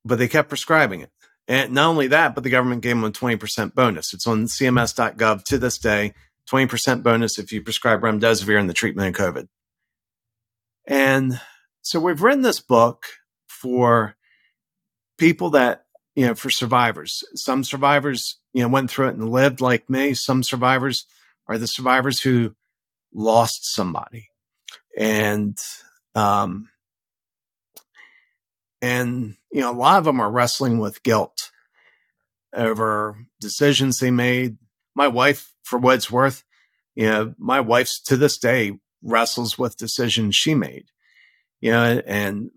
But 0.05 0.19
they 0.19 0.29
kept 0.29 0.49
prescribing 0.49 1.01
it. 1.01 1.11
And 1.49 1.73
not 1.73 1.89
only 1.89 2.07
that, 2.09 2.35
but 2.35 2.45
the 2.45 2.51
government 2.51 2.83
gave 2.83 2.97
them 2.97 3.05
a 3.05 3.11
20% 3.11 3.75
bonus. 3.75 4.15
It's 4.15 4.27
on 4.27 4.45
cms.gov 4.45 5.45
to 5.45 5.59
this 5.59 5.79
day, 5.79 6.15
20% 6.51 7.03
bonus 7.03 7.39
if 7.39 7.53
you 7.53 7.63
prescribe 7.63 8.01
remdesivir 8.01 8.59
in 8.59 8.67
the 8.67 8.75
treatment 8.75 9.17
of 9.17 9.35
COVID. 9.35 9.49
And 10.87 11.41
so 11.83 12.01
we've 12.01 12.23
written 12.23 12.43
this 12.43 12.61
book 12.61 13.07
for 13.47 14.17
people 15.19 15.51
that, 15.51 15.85
you 16.15 16.27
know, 16.27 16.35
for 16.35 16.51
survivors. 16.51 17.23
Some 17.35 17.65
survivors, 17.65 18.39
you 18.53 18.63
know, 18.63 18.69
went 18.69 18.91
through 18.91 19.09
it 19.09 19.15
and 19.15 19.31
lived 19.31 19.61
like 19.61 19.89
me. 19.89 20.15
Some 20.15 20.43
survivors 20.43 21.07
are 21.47 21.59
the 21.59 21.67
survivors 21.67 22.21
who 22.21 22.55
lost 23.15 23.73
somebody. 23.73 24.29
And, 24.99 25.57
um, 26.15 26.69
and, 28.81 29.37
you 29.53 29.61
know, 29.61 29.71
a 29.71 29.73
lot 29.73 29.99
of 29.99 30.05
them 30.05 30.21
are 30.21 30.31
wrestling 30.31 30.79
with 30.79 31.03
guilt 31.03 31.51
over 32.55 33.17
decisions 33.41 33.99
they 33.99 34.11
made. 34.11 34.57
My 34.95 35.09
wife, 35.09 35.52
for 35.63 35.79
what 35.79 35.97
it's 35.97 36.11
worth, 36.11 36.45
you 36.95 37.07
know, 37.07 37.35
my 37.39 37.61
wife's 37.61 38.01
to 38.03 38.17
this 38.17 38.39
day 38.39 38.79
wrestles 39.03 39.59
with 39.59 39.77
decisions 39.77 40.37
she 40.37 40.55
made. 40.55 40.87
You 41.61 41.71
know, 41.71 42.03
and 42.07 42.51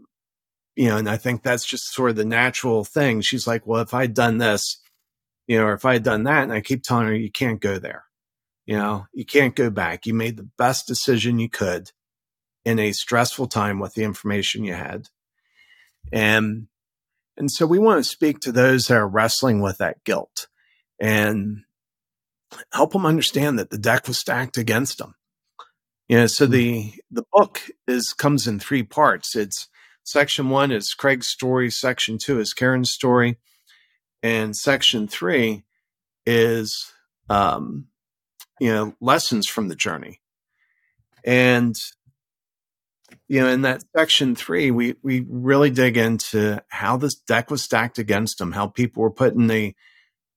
you 0.76 0.90
know, 0.90 0.98
and 0.98 1.10
I 1.10 1.18
think 1.18 1.42
that's 1.42 1.66
just 1.66 1.94
sort 1.94 2.10
of 2.10 2.16
the 2.16 2.26
natural 2.26 2.84
thing. 2.84 3.22
She's 3.22 3.48
like, 3.48 3.66
well, 3.66 3.82
if 3.82 3.94
I'd 3.94 4.14
done 4.14 4.40
this, 4.40 4.82
you 5.48 5.58
know, 5.58 5.66
or 5.66 5.74
if 5.74 5.86
I 5.86 5.94
had 5.94 6.04
done 6.04 6.24
that, 6.24 6.44
and 6.44 6.52
I 6.52 6.62
keep 6.62 6.84
telling 6.84 7.08
her, 7.08 7.16
you 7.16 7.32
can't 7.32 7.62
go 7.62 7.80
there. 7.80 8.06
You 8.66 8.78
know, 8.78 9.06
you 9.14 9.26
can't 9.26 9.56
go 9.56 9.70
back. 9.70 10.06
You 10.06 10.14
made 10.14 10.38
the 10.38 10.50
best 10.58 10.88
decision 10.88 11.40
you 11.40 11.50
could 11.50 11.92
in 12.66 12.80
a 12.80 12.92
stressful 12.92 13.48
time 13.48 13.80
with 13.80 13.94
the 13.94 14.04
information 14.04 14.64
you 14.64 14.74
had. 14.74 15.08
And 16.12 16.68
and 17.38 17.52
so 17.52 17.66
we 17.66 17.80
want 17.80 18.04
to 18.04 18.10
speak 18.10 18.40
to 18.42 18.52
those 18.52 18.88
that 18.88 18.96
are 18.96 19.08
wrestling 19.08 19.62
with 19.62 19.78
that 19.78 20.04
guilt 20.04 20.48
and 21.00 21.65
help 22.72 22.94
them 22.94 23.06
understand 23.06 23.60
that 23.60 23.70
the 23.70 23.78
deck 23.78 24.08
was 24.08 24.18
stacked 24.18 24.58
against 24.58 24.98
them. 24.98 25.16
You 26.08 26.18
know, 26.18 26.28
so 26.28 26.46
the 26.46 26.94
the 27.10 27.24
book 27.32 27.62
is 27.88 28.14
comes 28.14 28.48
in 28.48 28.60
three 28.60 28.84
parts. 28.84 29.36
It's 29.36 29.68
section 30.04 30.50
one 30.50 30.72
is 30.72 30.94
Craig's 30.94 31.28
story, 31.28 31.72
section 31.72 32.18
two 32.18 32.40
is 32.40 32.54
Karen's 32.54 32.92
story, 32.92 33.38
and 34.22 34.56
section 34.56 35.08
three 35.08 35.64
is 36.26 36.92
um, 37.30 37.88
you 38.60 38.72
know 38.72 38.96
lessons 39.02 39.48
from 39.48 39.68
the 39.68 39.76
journey. 39.76 40.22
And 41.24 41.76
you 43.28 43.42
know, 43.42 43.50
in 43.50 43.62
that 43.64 43.84
section 43.98 44.36
three, 44.36 44.70
we 44.70 44.96
we 45.02 45.26
really 45.28 45.72
dig 45.72 45.98
into 45.98 46.64
how 46.68 46.98
this 46.98 47.16
deck 47.16 47.50
was 47.50 47.64
stacked 47.64 47.98
against 47.98 48.38
them, 48.38 48.52
how 48.52 48.68
people 48.68 49.02
were 49.02 49.12
put 49.12 49.34
in 49.34 49.50
a 49.50 49.74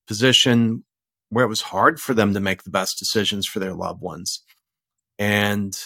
position 0.07 0.83
where 1.29 1.45
it 1.45 1.49
was 1.49 1.61
hard 1.61 1.99
for 1.99 2.13
them 2.13 2.33
to 2.33 2.39
make 2.39 2.63
the 2.63 2.69
best 2.69 2.97
decisions 2.99 3.45
for 3.47 3.59
their 3.59 3.73
loved 3.73 4.01
ones, 4.01 4.43
and 5.17 5.77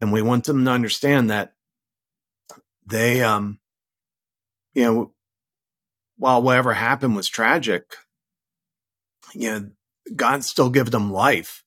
and 0.00 0.12
we 0.12 0.22
want 0.22 0.44
them 0.44 0.64
to 0.64 0.70
understand 0.70 1.30
that 1.30 1.54
they, 2.84 3.22
um, 3.22 3.60
you 4.74 4.84
know, 4.84 5.12
while 6.16 6.42
whatever 6.42 6.74
happened 6.74 7.14
was 7.14 7.28
tragic, 7.28 7.96
you 9.34 9.50
know, 9.50 9.70
God 10.14 10.44
still 10.44 10.70
gave 10.70 10.90
them 10.90 11.12
life, 11.12 11.64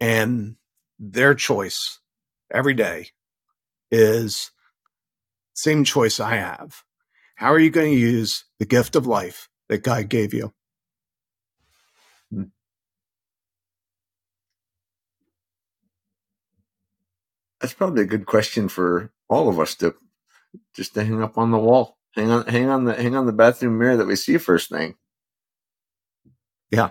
and 0.00 0.56
their 0.98 1.34
choice 1.34 2.00
every 2.52 2.74
day 2.74 3.08
is 3.90 4.50
same 5.54 5.84
choice 5.84 6.20
I 6.20 6.36
have. 6.36 6.82
How 7.36 7.52
are 7.52 7.58
you 7.58 7.70
going 7.70 7.92
to 7.92 7.98
use 7.98 8.44
the 8.58 8.66
gift 8.66 8.96
of 8.96 9.06
life 9.06 9.48
that 9.68 9.82
God 9.82 10.08
gave 10.08 10.34
you? 10.34 10.52
That's 17.64 17.72
probably 17.72 18.02
a 18.02 18.04
good 18.04 18.26
question 18.26 18.68
for 18.68 19.10
all 19.26 19.48
of 19.48 19.58
us 19.58 19.74
to 19.76 19.94
just 20.74 20.92
to 20.92 21.02
hang 21.02 21.22
up 21.22 21.38
on 21.38 21.50
the 21.50 21.56
wall. 21.56 21.96
Hang 22.14 22.30
on 22.30 22.46
hang 22.46 22.68
on 22.68 22.84
the 22.84 22.92
hang 22.92 23.16
on 23.16 23.24
the 23.24 23.32
bathroom 23.32 23.78
mirror 23.78 23.96
that 23.96 24.06
we 24.06 24.16
see 24.16 24.36
first 24.36 24.68
thing. 24.68 24.96
Yeah. 26.70 26.90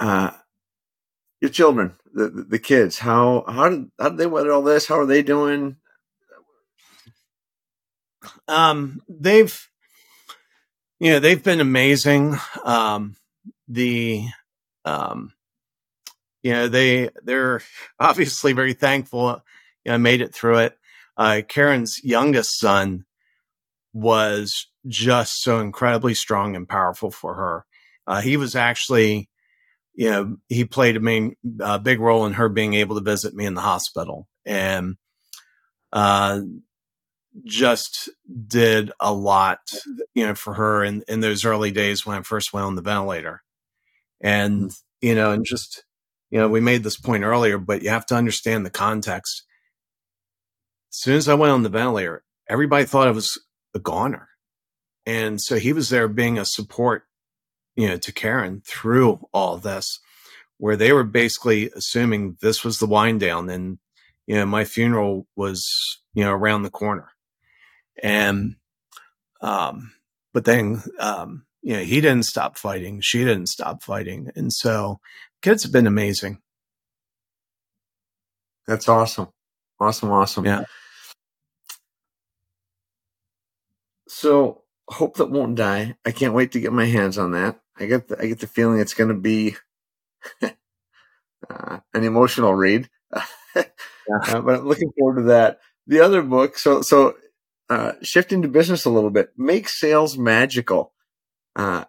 Uh 0.00 0.30
your 1.42 1.50
children, 1.50 1.96
the, 2.14 2.30
the, 2.30 2.42
the 2.44 2.58
kids, 2.58 3.00
how 3.00 3.44
how 3.46 3.68
did 3.68 3.90
how 4.00 4.08
did 4.08 4.16
they 4.16 4.26
weather 4.26 4.52
all 4.52 4.62
this? 4.62 4.86
How 4.86 5.00
are 5.00 5.04
they 5.04 5.20
doing? 5.20 5.76
Um, 8.48 9.02
they've, 9.06 9.68
you 10.98 11.10
know, 11.12 11.18
they've 11.18 11.44
been 11.44 11.60
amazing. 11.60 12.36
Um, 12.64 13.16
the, 13.68 14.26
um, 14.84 15.32
you 16.42 16.52
know, 16.52 16.68
they 16.68 17.10
they're 17.22 17.62
obviously 17.98 18.52
very 18.52 18.74
thankful. 18.74 19.42
You 19.84 19.92
know, 19.92 19.98
made 19.98 20.20
it 20.20 20.34
through 20.34 20.58
it. 20.58 20.78
Uh, 21.16 21.42
Karen's 21.46 22.02
youngest 22.02 22.58
son 22.58 23.04
was 23.92 24.66
just 24.86 25.42
so 25.42 25.60
incredibly 25.60 26.14
strong 26.14 26.54
and 26.54 26.68
powerful 26.68 27.10
for 27.10 27.34
her. 27.34 27.66
Uh, 28.06 28.20
he 28.20 28.36
was 28.36 28.54
actually 28.54 29.28
you 29.96 30.10
know, 30.10 30.36
he 30.48 30.64
played 30.64 30.96
a 30.96 31.00
main, 31.00 31.34
big 31.82 32.00
role 32.00 32.26
in 32.26 32.34
her 32.34 32.50
being 32.50 32.74
able 32.74 32.96
to 32.96 33.02
visit 33.02 33.34
me 33.34 33.46
in 33.46 33.54
the 33.54 33.62
hospital 33.62 34.28
and, 34.44 34.96
uh, 35.92 36.40
just 37.44 38.10
did 38.46 38.92
a 39.00 39.12
lot, 39.12 39.58
you 40.14 40.26
know, 40.26 40.34
for 40.34 40.54
her 40.54 40.84
in, 40.84 41.02
in 41.08 41.20
those 41.20 41.44
early 41.44 41.70
days 41.70 42.06
when 42.06 42.18
I 42.18 42.22
first 42.22 42.52
went 42.52 42.66
on 42.66 42.76
the 42.76 42.82
ventilator. 42.82 43.42
And, 44.20 44.70
you 45.00 45.14
know, 45.14 45.32
and 45.32 45.44
just, 45.44 45.84
you 46.30 46.38
know, 46.38 46.48
we 46.48 46.60
made 46.60 46.82
this 46.82 46.98
point 46.98 47.24
earlier, 47.24 47.58
but 47.58 47.82
you 47.82 47.90
have 47.90 48.06
to 48.06 48.14
understand 48.14 48.64
the 48.64 48.70
context. 48.70 49.44
As 50.92 50.98
soon 50.98 51.16
as 51.16 51.28
I 51.28 51.34
went 51.34 51.52
on 51.52 51.62
the 51.62 51.68
ventilator, 51.68 52.24
everybody 52.48 52.84
thought 52.84 53.08
I 53.08 53.12
was 53.12 53.38
a 53.74 53.78
goner. 53.78 54.28
And 55.04 55.40
so 55.40 55.56
he 55.56 55.72
was 55.72 55.90
there 55.90 56.08
being 56.08 56.38
a 56.38 56.44
support 56.44 57.04
you 57.76 57.88
know, 57.88 57.98
to 57.98 58.12
Karen 58.12 58.62
through 58.66 59.20
all 59.32 59.58
this, 59.58 60.00
where 60.56 60.76
they 60.76 60.92
were 60.92 61.04
basically 61.04 61.70
assuming 61.76 62.38
this 62.40 62.64
was 62.64 62.78
the 62.78 62.86
wind 62.86 63.20
down 63.20 63.48
and, 63.50 63.78
you 64.26 64.34
know, 64.34 64.46
my 64.46 64.64
funeral 64.64 65.26
was, 65.36 65.64
you 66.14 66.24
know, 66.24 66.32
around 66.32 66.62
the 66.62 66.70
corner. 66.70 67.10
And, 68.02 68.56
um, 69.40 69.92
but 70.32 70.44
then, 70.44 70.82
um, 70.98 71.45
you 71.66 71.72
know, 71.72 71.82
he 71.82 72.00
didn't 72.00 72.22
stop 72.22 72.56
fighting. 72.56 73.00
She 73.00 73.24
didn't 73.24 73.48
stop 73.48 73.82
fighting. 73.82 74.30
And 74.36 74.52
so 74.52 75.00
kids 75.42 75.64
have 75.64 75.72
been 75.72 75.88
amazing. 75.88 76.38
That's 78.68 78.88
awesome. 78.88 79.30
Awesome. 79.80 80.12
Awesome. 80.12 80.44
Yeah. 80.44 80.62
So 84.06 84.62
hope 84.88 85.16
that 85.16 85.32
won't 85.32 85.56
die. 85.56 85.96
I 86.06 86.12
can't 86.12 86.34
wait 86.34 86.52
to 86.52 86.60
get 86.60 86.72
my 86.72 86.84
hands 86.84 87.18
on 87.18 87.32
that. 87.32 87.58
I 87.76 87.86
get 87.86 88.06
the, 88.06 88.22
I 88.22 88.28
get 88.28 88.38
the 88.38 88.46
feeling 88.46 88.78
it's 88.78 88.94
going 88.94 89.08
to 89.08 89.20
be 89.20 89.56
uh, 90.42 91.80
an 91.92 92.04
emotional 92.04 92.54
read, 92.54 92.88
yeah. 93.56 93.64
uh, 94.28 94.40
but 94.40 94.60
I'm 94.60 94.68
looking 94.68 94.92
forward 94.96 95.16
to 95.16 95.26
that. 95.30 95.58
The 95.88 95.98
other 95.98 96.22
book, 96.22 96.58
so 96.58 96.80
so 96.82 97.16
uh, 97.68 97.94
shifting 98.02 98.42
to 98.42 98.48
business 98.48 98.84
a 98.84 98.90
little 98.90 99.10
bit, 99.10 99.30
make 99.36 99.68
sales 99.68 100.16
magical. 100.16 100.92
Uh, 101.56 101.84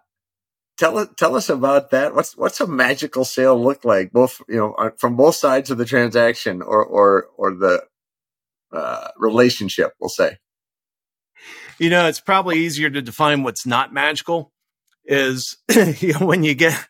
tell 0.78 1.06
tell 1.06 1.36
us 1.36 1.48
about 1.48 1.90
that. 1.90 2.14
What's 2.14 2.36
what's 2.36 2.60
a 2.60 2.66
magical 2.66 3.24
sale 3.24 3.62
look 3.62 3.84
like, 3.84 4.10
both 4.10 4.40
you 4.48 4.56
know 4.56 4.90
from 4.98 5.16
both 5.16 5.36
sides 5.36 5.70
of 5.70 5.78
the 5.78 5.84
transaction 5.84 6.62
or 6.62 6.84
or 6.84 7.28
or 7.36 7.54
the 7.54 7.84
uh, 8.72 9.08
relationship, 9.16 9.92
we'll 10.00 10.08
say. 10.08 10.38
You 11.78 11.90
know, 11.90 12.08
it's 12.08 12.20
probably 12.20 12.58
easier 12.58 12.90
to 12.90 13.02
define 13.02 13.42
what's 13.42 13.66
not 13.66 13.92
magical 13.92 14.52
is 15.04 15.56
you 16.00 16.12
know, 16.14 16.26
when 16.26 16.42
you 16.42 16.54
get, 16.54 16.86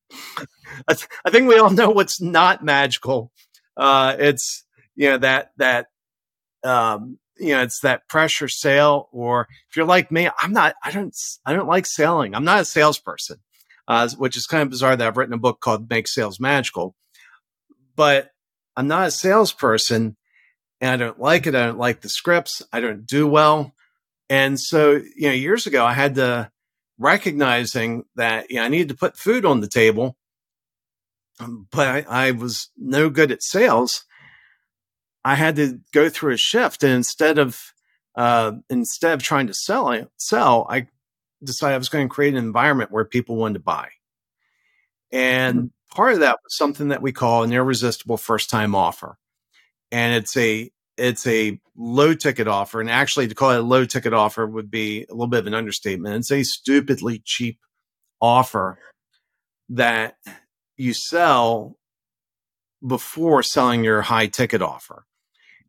I 0.88 0.94
think 1.30 1.48
we 1.48 1.58
all 1.58 1.70
know 1.70 1.90
what's 1.90 2.20
not 2.20 2.64
magical. 2.64 3.30
Uh, 3.76 4.16
it's, 4.18 4.64
you 4.96 5.10
know, 5.10 5.18
that, 5.18 5.50
that, 5.58 5.86
um, 6.64 7.18
you 7.38 7.52
know, 7.54 7.62
it's 7.62 7.80
that 7.80 8.08
pressure 8.08 8.48
sale, 8.48 9.08
or 9.12 9.48
if 9.68 9.76
you're 9.76 9.86
like 9.86 10.10
me, 10.12 10.28
I'm 10.38 10.52
not, 10.52 10.74
I 10.82 10.90
don't, 10.90 11.14
I 11.44 11.52
don't 11.52 11.68
like 11.68 11.86
selling. 11.86 12.34
I'm 12.34 12.44
not 12.44 12.60
a 12.60 12.64
salesperson, 12.64 13.38
uh, 13.88 14.08
which 14.16 14.36
is 14.36 14.46
kind 14.46 14.62
of 14.62 14.70
bizarre 14.70 14.96
that 14.96 15.06
I've 15.06 15.16
written 15.16 15.34
a 15.34 15.38
book 15.38 15.60
called 15.60 15.90
Make 15.90 16.08
Sales 16.08 16.38
Magical, 16.38 16.94
but 17.96 18.30
I'm 18.76 18.88
not 18.88 19.08
a 19.08 19.10
salesperson 19.10 20.16
and 20.80 20.90
I 20.90 20.96
don't 20.96 21.20
like 21.20 21.46
it. 21.46 21.54
I 21.54 21.66
don't 21.66 21.78
like 21.78 22.00
the 22.00 22.08
scripts. 22.08 22.62
I 22.72 22.80
don't 22.80 23.06
do 23.06 23.26
well. 23.26 23.72
And 24.28 24.58
so, 24.58 24.92
you 25.16 25.28
know, 25.28 25.32
years 25.32 25.66
ago, 25.66 25.84
I 25.84 25.92
had 25.92 26.16
to 26.16 26.50
recognizing 26.98 28.04
that 28.16 28.50
you 28.50 28.56
know, 28.56 28.64
I 28.64 28.68
needed 28.68 28.88
to 28.88 28.96
put 28.96 29.16
food 29.16 29.44
on 29.44 29.60
the 29.60 29.68
table, 29.68 30.16
but 31.70 31.88
I, 31.88 32.28
I 32.28 32.30
was 32.32 32.70
no 32.76 33.10
good 33.10 33.30
at 33.32 33.42
sales. 33.42 34.04
I 35.24 35.34
had 35.34 35.56
to 35.56 35.80
go 35.92 36.08
through 36.08 36.34
a 36.34 36.38
shift, 36.38 36.82
and 36.82 36.92
instead 36.92 37.38
of 37.38 37.72
uh, 38.14 38.52
instead 38.70 39.14
of 39.14 39.22
trying 39.22 39.48
to 39.48 39.54
sell, 39.54 39.88
I, 39.88 40.06
sell, 40.16 40.66
I 40.68 40.86
decided 41.42 41.74
I 41.74 41.78
was 41.78 41.88
going 41.88 42.08
to 42.08 42.14
create 42.14 42.34
an 42.34 42.44
environment 42.44 42.92
where 42.92 43.04
people 43.04 43.36
wanted 43.36 43.54
to 43.54 43.60
buy. 43.60 43.88
And 45.10 45.56
mm-hmm. 45.56 45.96
part 45.96 46.14
of 46.14 46.20
that 46.20 46.38
was 46.44 46.56
something 46.56 46.88
that 46.88 47.02
we 47.02 47.12
call 47.12 47.42
an 47.42 47.52
irresistible 47.52 48.16
first 48.16 48.50
time 48.50 48.74
offer. 48.74 49.16
And 49.90 50.14
it's 50.14 50.36
a 50.36 50.70
it's 50.96 51.26
a 51.26 51.60
low 51.76 52.14
ticket 52.14 52.46
offer. 52.46 52.80
And 52.80 52.90
actually, 52.90 53.28
to 53.28 53.34
call 53.34 53.50
it 53.50 53.58
a 53.58 53.62
low 53.62 53.84
ticket 53.84 54.12
offer 54.12 54.46
would 54.46 54.70
be 54.70 55.06
a 55.08 55.12
little 55.12 55.26
bit 55.26 55.40
of 55.40 55.46
an 55.46 55.54
understatement. 55.54 56.16
It's 56.16 56.30
a 56.30 56.44
stupidly 56.44 57.20
cheap 57.24 57.58
offer 58.20 58.78
that 59.70 60.16
you 60.76 60.94
sell 60.94 61.76
before 62.86 63.42
selling 63.42 63.82
your 63.82 64.02
high 64.02 64.26
ticket 64.26 64.62
offer. 64.62 65.04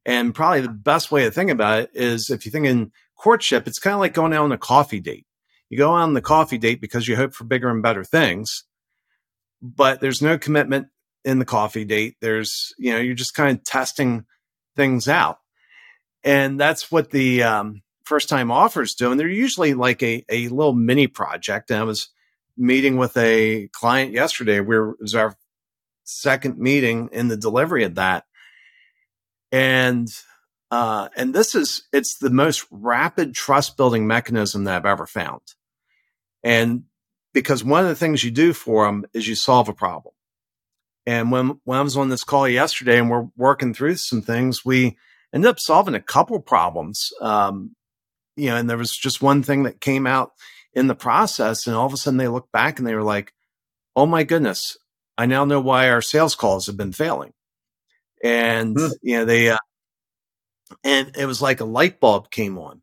And 0.05 0.35
probably 0.35 0.61
the 0.61 0.69
best 0.69 1.11
way 1.11 1.23
to 1.23 1.31
think 1.31 1.49
about 1.49 1.79
it 1.79 1.91
is 1.93 2.29
if 2.29 2.45
you 2.45 2.51
think 2.51 2.67
in 2.67 2.91
courtship, 3.17 3.67
it's 3.67 3.79
kind 3.79 3.95
of 3.95 3.99
like 3.99 4.13
going 4.13 4.33
out 4.33 4.43
on 4.43 4.51
a 4.51 4.57
coffee 4.57 4.99
date. 4.99 5.25
You 5.69 5.77
go 5.77 5.89
on 5.91 6.13
the 6.13 6.21
coffee 6.21 6.59
date 6.59 6.79
because 6.79 7.07
you 7.07 7.15
hope 7.15 7.33
for 7.33 7.43
bigger 7.43 7.69
and 7.69 7.81
better 7.81 8.03
things, 8.03 8.65
but 9.61 9.99
there's 9.99 10.21
no 10.21 10.37
commitment 10.37 10.87
in 11.23 11.39
the 11.39 11.45
coffee 11.45 11.85
date. 11.85 12.17
There's, 12.21 12.73
you 12.77 12.93
know, 12.93 12.99
you're 12.99 13.15
just 13.15 13.33
kind 13.33 13.57
of 13.57 13.63
testing 13.63 14.25
things 14.75 15.07
out. 15.07 15.39
And 16.23 16.59
that's 16.59 16.91
what 16.91 17.09
the 17.09 17.43
um, 17.43 17.81
first 18.03 18.29
time 18.29 18.51
offers 18.51 18.93
do. 18.93 19.11
And 19.11 19.19
they're 19.19 19.27
usually 19.27 19.73
like 19.73 20.03
a, 20.03 20.23
a 20.29 20.47
little 20.49 20.73
mini 20.73 21.07
project. 21.07 21.71
And 21.71 21.79
I 21.79 21.83
was 21.83 22.09
meeting 22.55 22.97
with 22.97 23.17
a 23.17 23.69
client 23.73 24.11
yesterday. 24.11 24.59
Where 24.59 24.91
it 24.91 24.97
was 25.01 25.15
our 25.15 25.35
second 26.03 26.57
meeting 26.57 27.09
in 27.11 27.27
the 27.27 27.37
delivery 27.37 27.83
of 27.83 27.95
that. 27.95 28.25
And 29.51 30.09
uh, 30.71 31.09
and 31.15 31.33
this 31.33 31.55
is 31.55 31.83
it's 31.93 32.17
the 32.17 32.29
most 32.29 32.65
rapid 32.71 33.33
trust 33.35 33.77
building 33.77 34.07
mechanism 34.07 34.63
that 34.65 34.75
I've 34.75 34.85
ever 34.85 35.05
found. 35.05 35.41
And 36.43 36.83
because 37.33 37.63
one 37.63 37.83
of 37.83 37.89
the 37.89 37.95
things 37.95 38.23
you 38.23 38.31
do 38.31 38.53
for 38.53 38.85
them 38.85 39.05
is 39.13 39.27
you 39.27 39.35
solve 39.35 39.69
a 39.69 39.73
problem. 39.73 40.13
And 41.05 41.31
when, 41.31 41.59
when 41.65 41.77
I 41.77 41.81
was 41.81 41.97
on 41.97 42.09
this 42.09 42.23
call 42.23 42.47
yesterday 42.47 42.97
and 42.97 43.09
we're 43.09 43.27
working 43.37 43.73
through 43.73 43.97
some 43.97 44.21
things, 44.21 44.65
we 44.65 44.97
ended 45.33 45.49
up 45.49 45.59
solving 45.59 45.93
a 45.93 46.01
couple 46.01 46.39
problems. 46.39 47.11
Um, 47.21 47.75
you 48.35 48.49
know, 48.49 48.55
and 48.55 48.69
there 48.69 48.77
was 48.77 48.91
just 48.91 49.21
one 49.21 49.43
thing 49.43 49.63
that 49.63 49.81
came 49.81 50.07
out 50.07 50.31
in 50.73 50.87
the 50.87 50.95
process. 50.95 51.67
And 51.67 51.75
all 51.75 51.85
of 51.85 51.93
a 51.93 51.97
sudden 51.97 52.17
they 52.17 52.27
looked 52.27 52.51
back 52.51 52.79
and 52.79 52.87
they 52.87 52.95
were 52.95 53.03
like, 53.03 53.33
Oh 53.95 54.05
my 54.05 54.23
goodness, 54.23 54.77
I 55.17 55.25
now 55.25 55.45
know 55.45 55.61
why 55.61 55.89
our 55.89 56.01
sales 56.01 56.35
calls 56.35 56.65
have 56.65 56.75
been 56.75 56.91
failing. 56.91 57.33
And, 58.23 58.77
hmm. 58.79 58.87
you 59.01 59.17
know, 59.17 59.25
they, 59.25 59.49
uh, 59.49 59.57
and 60.83 61.15
it 61.17 61.25
was 61.25 61.41
like 61.41 61.59
a 61.59 61.65
light 61.65 61.99
bulb 61.99 62.31
came 62.31 62.57
on. 62.57 62.81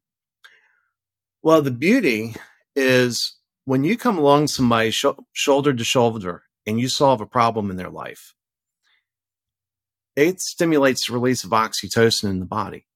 Well, 1.43 1.63
the 1.63 1.71
beauty 1.73 2.35
is 2.77 3.37
when 3.65 3.85
you 3.85 3.97
come 3.97 4.19
along 4.19 4.49
somebody 4.49 4.91
sh- 4.91 5.07
shoulder 5.33 5.73
to 5.73 5.85
shoulder 5.85 6.45
and 6.67 6.81
you 6.81 6.89
solve 6.89 7.21
a 7.21 7.27
problem 7.27 7.71
in 7.71 7.77
their 7.77 7.91
life, 7.91 8.35
it 10.15 10.41
stimulates 10.41 11.07
the 11.07 11.15
release 11.15 11.45
of 11.45 11.51
oxytocin 11.51 12.31
in 12.31 12.39
the 12.39 12.47
body. 12.47 12.87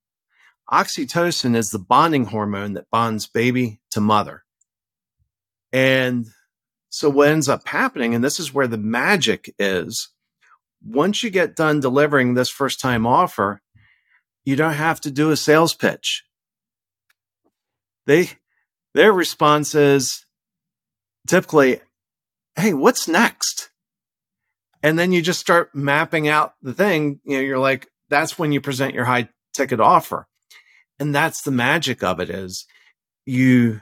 Oxytocin 0.71 1.57
is 1.57 1.71
the 1.71 1.79
bonding 1.79 2.27
hormone 2.27 2.75
that 2.75 2.91
bonds 2.91 3.27
baby 3.27 3.81
to 3.91 4.01
mother. 4.01 4.45
And 5.73 6.27
So 6.89 7.11
what 7.11 7.29
ends 7.29 7.49
up 7.49 7.69
happening, 7.69 8.15
and 8.15 8.25
this 8.25 8.41
is 8.41 8.55
where 8.55 8.67
the 8.69 8.79
magic 8.79 9.55
is, 9.59 10.09
once 10.87 11.23
you 11.23 11.31
get 11.31 11.57
done 11.57 11.81
delivering 11.81 12.35
this 12.35 12.49
first 12.49 12.81
time 12.81 13.07
offer, 13.07 13.61
you 14.45 14.57
don't 14.57 14.75
have 14.75 15.01
to 15.03 15.11
do 15.11 15.31
a 15.31 15.37
sales 15.37 15.75
pitch. 15.75 16.25
They 18.07 18.31
their 18.95 19.13
response 19.13 19.75
is 19.75 20.25
typically, 21.27 21.81
hey, 22.55 22.73
what's 22.73 23.09
next? 23.09 23.71
And 24.83 24.99
then 24.99 25.13
you 25.13 25.21
just 25.21 25.41
start 25.41 25.75
mapping 25.75 26.29
out 26.29 26.55
the 26.63 26.73
thing. 26.73 27.21
You 27.25 27.37
know, 27.37 27.43
you're 27.43 27.59
like, 27.59 27.89
that's 28.09 28.39
when 28.39 28.53
you 28.53 28.61
present 28.61 28.95
your 28.95 29.05
high 29.05 29.29
ticket 29.53 29.81
offer. 29.81 30.29
And 30.99 31.15
that's 31.15 31.43
the 31.43 31.51
magic 31.51 32.03
of 32.03 32.21
it 32.21 32.31
is 32.31 32.67
you 33.27 33.81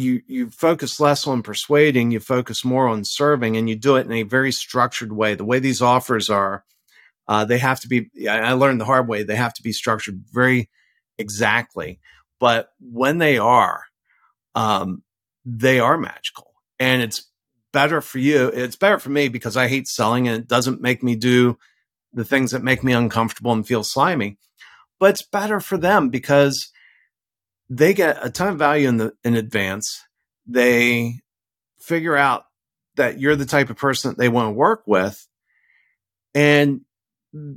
you 0.00 0.22
you 0.26 0.50
focus 0.50 1.00
less 1.00 1.26
on 1.26 1.42
persuading, 1.42 2.10
you 2.10 2.20
focus 2.20 2.64
more 2.64 2.88
on 2.88 3.04
serving, 3.04 3.56
and 3.56 3.68
you 3.68 3.76
do 3.76 3.96
it 3.96 4.06
in 4.06 4.12
a 4.12 4.22
very 4.22 4.52
structured 4.52 5.12
way. 5.12 5.34
The 5.34 5.44
way 5.44 5.58
these 5.58 5.82
offers 5.82 6.30
are, 6.30 6.64
uh, 7.26 7.44
they 7.44 7.58
have 7.58 7.80
to 7.80 7.88
be. 7.88 8.10
I 8.28 8.52
learned 8.52 8.80
the 8.80 8.86
hard 8.86 9.08
way. 9.08 9.22
They 9.22 9.36
have 9.36 9.54
to 9.54 9.62
be 9.62 9.72
structured 9.72 10.22
very 10.32 10.70
exactly. 11.18 12.00
But 12.40 12.70
when 12.80 13.18
they 13.18 13.38
are, 13.38 13.84
um, 14.54 15.02
they 15.44 15.80
are 15.80 15.98
magical, 15.98 16.52
and 16.78 17.02
it's 17.02 17.28
better 17.72 18.00
for 18.00 18.18
you. 18.18 18.48
It's 18.48 18.76
better 18.76 18.98
for 18.98 19.10
me 19.10 19.28
because 19.28 19.56
I 19.56 19.68
hate 19.68 19.88
selling, 19.88 20.28
and 20.28 20.38
it 20.40 20.48
doesn't 20.48 20.80
make 20.80 21.02
me 21.02 21.16
do 21.16 21.58
the 22.12 22.24
things 22.24 22.52
that 22.52 22.62
make 22.62 22.82
me 22.82 22.92
uncomfortable 22.92 23.52
and 23.52 23.66
feel 23.66 23.84
slimy. 23.84 24.38
But 24.98 25.10
it's 25.10 25.22
better 25.22 25.60
for 25.60 25.76
them 25.76 26.08
because 26.08 26.72
they 27.70 27.94
get 27.94 28.24
a 28.24 28.30
ton 28.30 28.48
of 28.48 28.58
value 28.58 28.88
in 28.88 28.96
the 28.96 29.12
in 29.24 29.34
advance. 29.34 30.02
They 30.46 31.20
figure 31.80 32.16
out 32.16 32.44
that 32.96 33.20
you're 33.20 33.36
the 33.36 33.46
type 33.46 33.70
of 33.70 33.76
person 33.76 34.10
that 34.10 34.18
they 34.18 34.28
want 34.28 34.48
to 34.48 34.52
work 34.52 34.82
with, 34.86 35.26
and 36.34 36.82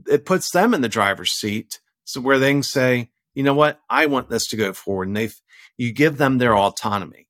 it 0.07 0.25
puts 0.25 0.51
them 0.51 0.73
in 0.73 0.81
the 0.81 0.89
driver's 0.89 1.31
seat. 1.31 1.79
So 2.03 2.19
where 2.19 2.39
they 2.39 2.51
can 2.51 2.63
say, 2.63 3.09
you 3.33 3.43
know 3.43 3.53
what, 3.53 3.79
I 3.89 4.07
want 4.07 4.29
this 4.29 4.47
to 4.47 4.57
go 4.57 4.73
forward, 4.73 5.07
and 5.07 5.17
they 5.17 5.29
you 5.77 5.93
give 5.93 6.17
them 6.17 6.37
their 6.37 6.55
autonomy. 6.55 7.27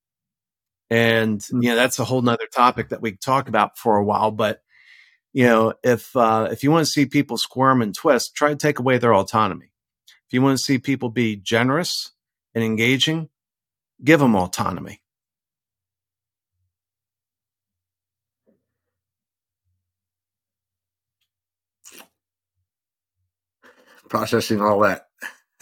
And 0.90 1.40
mm-hmm. 1.40 1.62
you 1.62 1.70
know 1.70 1.76
that's 1.76 2.00
a 2.00 2.06
whole 2.06 2.22
nother 2.22 2.48
topic 2.54 2.90
that 2.90 3.02
we 3.02 3.14
talk 3.14 3.48
about 3.48 3.78
for 3.78 3.98
a 3.98 4.04
while. 4.04 4.32
But 4.32 4.62
you 5.34 5.46
know, 5.46 5.74
if 5.84 6.16
uh, 6.16 6.50
if 6.52 6.64
you 6.64 6.72
want 6.72 6.86
to 6.86 6.92
see 6.92 7.06
people 7.06 7.38
squirm 7.38 7.82
and 7.82 7.96
twist, 7.96 8.36
try 8.36 8.50
to 8.50 8.56
take 8.56 8.80
away 8.80 8.98
their 8.98 9.14
autonomy. 9.14 9.72
If 10.08 10.34
you 10.34 10.42
want 10.42 10.58
to 10.58 10.64
see 10.64 10.80
people 10.80 11.10
be 11.10 11.36
generous 11.36 12.12
and 12.56 12.64
engaging, 12.64 13.30
give 14.04 14.20
them 14.20 14.36
autonomy. 14.36 15.02
Processing 24.10 24.62
all 24.62 24.82
that. 24.82 25.08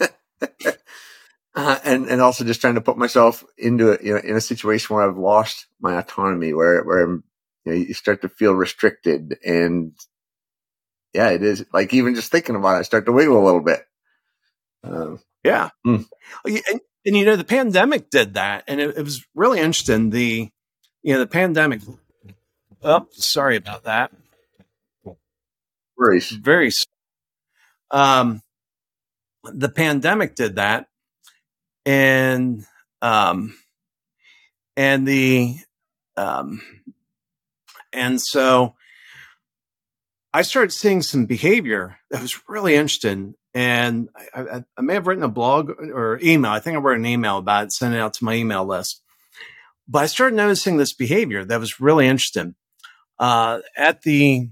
uh, 1.54 1.78
and 1.84 2.06
and 2.08 2.20
also 2.22 2.44
just 2.44 2.60
trying 2.60 2.76
to 2.76 2.80
put 2.82 2.98
myself 2.98 3.44
into 3.58 3.92
a, 3.92 4.04
you 4.04 4.14
know 4.14 4.20
in 4.20 4.36
a 4.36 4.40
situation 4.40 4.94
where 4.96 5.08
I've 5.08 5.18
lost 5.18 5.66
my 5.80 5.98
autonomy, 5.98 6.54
where 6.54 6.82
where 6.84 7.04
I'm, 7.04 7.24
you 7.64 7.72
know 7.72 7.78
you 7.78 7.94
start 7.94 8.22
to 8.22 8.28
feel 8.28 8.54
restricted, 8.54 9.38
and 9.44 9.92
yeah, 11.14 11.30
it 11.30 11.42
is 11.42 11.64
like 11.72 11.94
even 11.94 12.14
just 12.14 12.32
thinking 12.32 12.56
about 12.56 12.76
it, 12.76 12.80
I 12.80 12.82
start 12.82 13.06
to 13.06 13.12
wiggle 13.12 13.42
a 13.42 13.44
little 13.44 13.62
bit. 13.62 13.80
Um, 14.82 15.20
yeah. 15.44 15.70
Mm. 15.86 16.06
And, 16.44 16.80
and, 17.06 17.16
you 17.16 17.24
know, 17.24 17.36
the 17.36 17.44
pandemic 17.44 18.10
did 18.10 18.34
that. 18.34 18.64
And 18.66 18.80
it, 18.80 18.96
it, 18.96 19.02
was 19.02 19.24
really 19.34 19.58
interesting. 19.58 20.10
The, 20.10 20.50
you 21.02 21.12
know, 21.12 21.20
the 21.20 21.26
pandemic. 21.26 21.80
Oh, 22.82 23.06
sorry 23.12 23.56
about 23.56 23.84
that. 23.84 24.12
Very, 25.98 26.20
very. 26.20 26.70
Um, 27.90 28.40
the 29.44 29.68
pandemic 29.68 30.34
did 30.34 30.56
that. 30.56 30.86
And, 31.86 32.64
um, 33.02 33.56
and 34.76 35.06
the, 35.06 35.56
um, 36.16 36.62
and 37.92 38.20
so 38.20 38.74
I 40.32 40.42
started 40.42 40.72
seeing 40.72 41.02
some 41.02 41.26
behavior 41.26 41.98
that 42.10 42.22
was 42.22 42.48
really 42.48 42.74
interesting 42.74 43.34
and 43.54 44.08
I, 44.34 44.40
I, 44.40 44.64
I, 44.76 44.80
may 44.80 44.94
have 44.94 45.06
written 45.06 45.24
a 45.24 45.28
blog 45.28 45.70
or 45.70 46.20
email. 46.22 46.52
I 46.52 46.60
think 46.60 46.76
I 46.76 46.80
wrote 46.80 46.98
an 46.98 47.06
email 47.06 47.38
about 47.38 47.64
it, 47.64 47.72
sent 47.72 47.94
it 47.94 48.00
out 48.00 48.14
to 48.14 48.24
my 48.24 48.34
email 48.34 48.64
list. 48.64 49.02
But 49.88 50.04
I 50.04 50.06
started 50.06 50.36
noticing 50.36 50.76
this 50.76 50.92
behavior 50.92 51.44
that 51.44 51.58
was 51.58 51.80
really 51.80 52.06
interesting. 52.06 52.54
Uh, 53.18 53.60
at 53.76 54.02
the, 54.02 54.48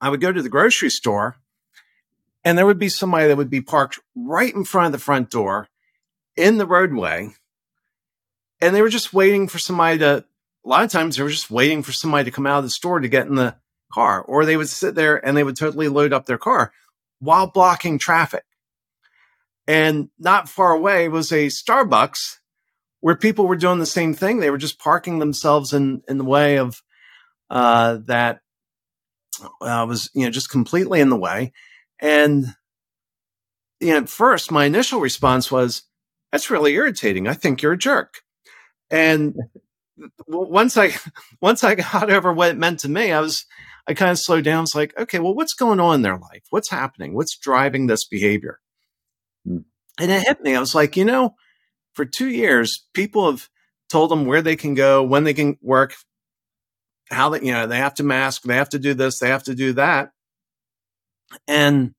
I 0.00 0.08
would 0.08 0.20
go 0.20 0.32
to 0.32 0.42
the 0.42 0.48
grocery 0.48 0.90
store, 0.90 1.36
and 2.44 2.58
there 2.58 2.66
would 2.66 2.78
be 2.78 2.88
somebody 2.88 3.28
that 3.28 3.36
would 3.36 3.50
be 3.50 3.60
parked 3.60 4.00
right 4.16 4.52
in 4.52 4.64
front 4.64 4.86
of 4.86 4.92
the 4.92 5.04
front 5.04 5.30
door 5.30 5.68
in 6.36 6.58
the 6.58 6.66
roadway, 6.66 7.30
and 8.60 8.74
they 8.74 8.82
were 8.82 8.88
just 8.88 9.12
waiting 9.12 9.48
for 9.48 9.58
somebody 9.58 9.98
to. 9.98 10.24
A 10.62 10.68
lot 10.68 10.84
of 10.84 10.90
times, 10.90 11.16
they 11.16 11.22
were 11.22 11.30
just 11.30 11.50
waiting 11.50 11.82
for 11.82 11.92
somebody 11.92 12.24
to 12.24 12.30
come 12.30 12.46
out 12.46 12.58
of 12.58 12.64
the 12.64 12.70
store 12.70 13.00
to 13.00 13.08
get 13.08 13.26
in 13.26 13.34
the 13.34 13.56
car, 13.90 14.20
or 14.20 14.44
they 14.44 14.58
would 14.58 14.68
sit 14.68 14.94
there 14.94 15.24
and 15.24 15.34
they 15.34 15.42
would 15.42 15.56
totally 15.56 15.88
load 15.88 16.12
up 16.12 16.26
their 16.26 16.36
car 16.36 16.72
while 17.20 17.46
blocking 17.46 17.98
traffic. 17.98 18.44
And 19.66 20.08
not 20.18 20.48
far 20.48 20.72
away 20.72 21.08
was 21.08 21.30
a 21.30 21.46
Starbucks 21.46 22.38
where 23.00 23.16
people 23.16 23.46
were 23.46 23.56
doing 23.56 23.78
the 23.78 23.86
same 23.86 24.14
thing. 24.14 24.40
They 24.40 24.50
were 24.50 24.58
just 24.58 24.78
parking 24.78 25.18
themselves 25.18 25.72
in, 25.72 26.02
in 26.08 26.18
the 26.18 26.24
way 26.24 26.58
of 26.58 26.82
uh, 27.48 27.98
that 28.06 28.40
uh, 29.60 29.86
was, 29.88 30.10
you 30.14 30.24
know, 30.24 30.30
just 30.30 30.50
completely 30.50 31.00
in 31.00 31.08
the 31.08 31.16
way. 31.16 31.52
And 32.00 32.46
you 33.80 33.92
know, 33.92 33.98
at 33.98 34.08
first, 34.08 34.50
my 34.50 34.66
initial 34.66 35.00
response 35.00 35.50
was, 35.50 35.84
"That's 36.32 36.50
really 36.50 36.74
irritating. 36.74 37.26
I 37.26 37.34
think 37.34 37.62
you're 37.62 37.72
a 37.72 37.78
jerk." 37.78 38.22
And 38.90 39.34
once 40.26 40.76
I 40.76 40.94
once 41.40 41.64
I 41.64 41.74
got 41.76 42.10
over 42.12 42.32
what 42.32 42.50
it 42.50 42.58
meant 42.58 42.80
to 42.80 42.88
me, 42.88 43.12
I 43.12 43.20
was 43.20 43.46
I 43.86 43.94
kind 43.94 44.10
of 44.10 44.18
slowed 44.18 44.44
down. 44.44 44.64
It's 44.64 44.74
like, 44.74 44.96
okay, 44.98 45.18
well, 45.18 45.34
what's 45.34 45.54
going 45.54 45.80
on 45.80 45.96
in 45.96 46.02
their 46.02 46.18
life? 46.18 46.42
What's 46.50 46.70
happening? 46.70 47.14
What's 47.14 47.36
driving 47.36 47.86
this 47.86 48.06
behavior? 48.06 48.60
Mm. 49.46 49.64
And 49.98 50.10
it 50.10 50.26
hit 50.26 50.40
me. 50.42 50.54
I 50.54 50.60
was 50.60 50.74
like, 50.74 50.96
you 50.96 51.04
know, 51.04 51.34
for 51.94 52.04
two 52.04 52.28
years, 52.28 52.86
people 52.94 53.30
have 53.30 53.48
told 53.90 54.10
them 54.10 54.24
where 54.24 54.42
they 54.42 54.56
can 54.56 54.74
go, 54.74 55.02
when 55.02 55.24
they 55.24 55.34
can 55.34 55.58
work, 55.60 55.94
how 57.10 57.30
they, 57.30 57.40
you 57.40 57.52
know, 57.52 57.66
they 57.66 57.78
have 57.78 57.94
to 57.94 58.04
mask, 58.04 58.42
they 58.42 58.54
have 58.54 58.68
to 58.70 58.78
do 58.78 58.94
this, 58.94 59.18
they 59.18 59.28
have 59.28 59.42
to 59.44 59.54
do 59.54 59.72
that. 59.74 60.12
And 61.48 61.94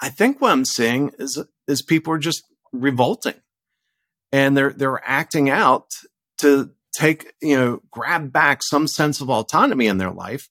I 0.00 0.10
think 0.10 0.40
what 0.40 0.52
I'm 0.52 0.64
seeing 0.64 1.10
is 1.18 1.42
is 1.66 1.82
people 1.82 2.12
are 2.12 2.18
just 2.18 2.44
revolting 2.72 3.40
and 4.32 4.56
they're 4.56 4.72
they're 4.72 5.00
acting 5.04 5.48
out 5.48 5.86
to 6.38 6.70
take, 6.94 7.34
you 7.42 7.56
know, 7.56 7.82
grab 7.90 8.32
back 8.32 8.62
some 8.62 8.86
sense 8.86 9.20
of 9.20 9.30
autonomy 9.30 9.86
in 9.86 9.98
their 9.98 10.10
life 10.10 10.48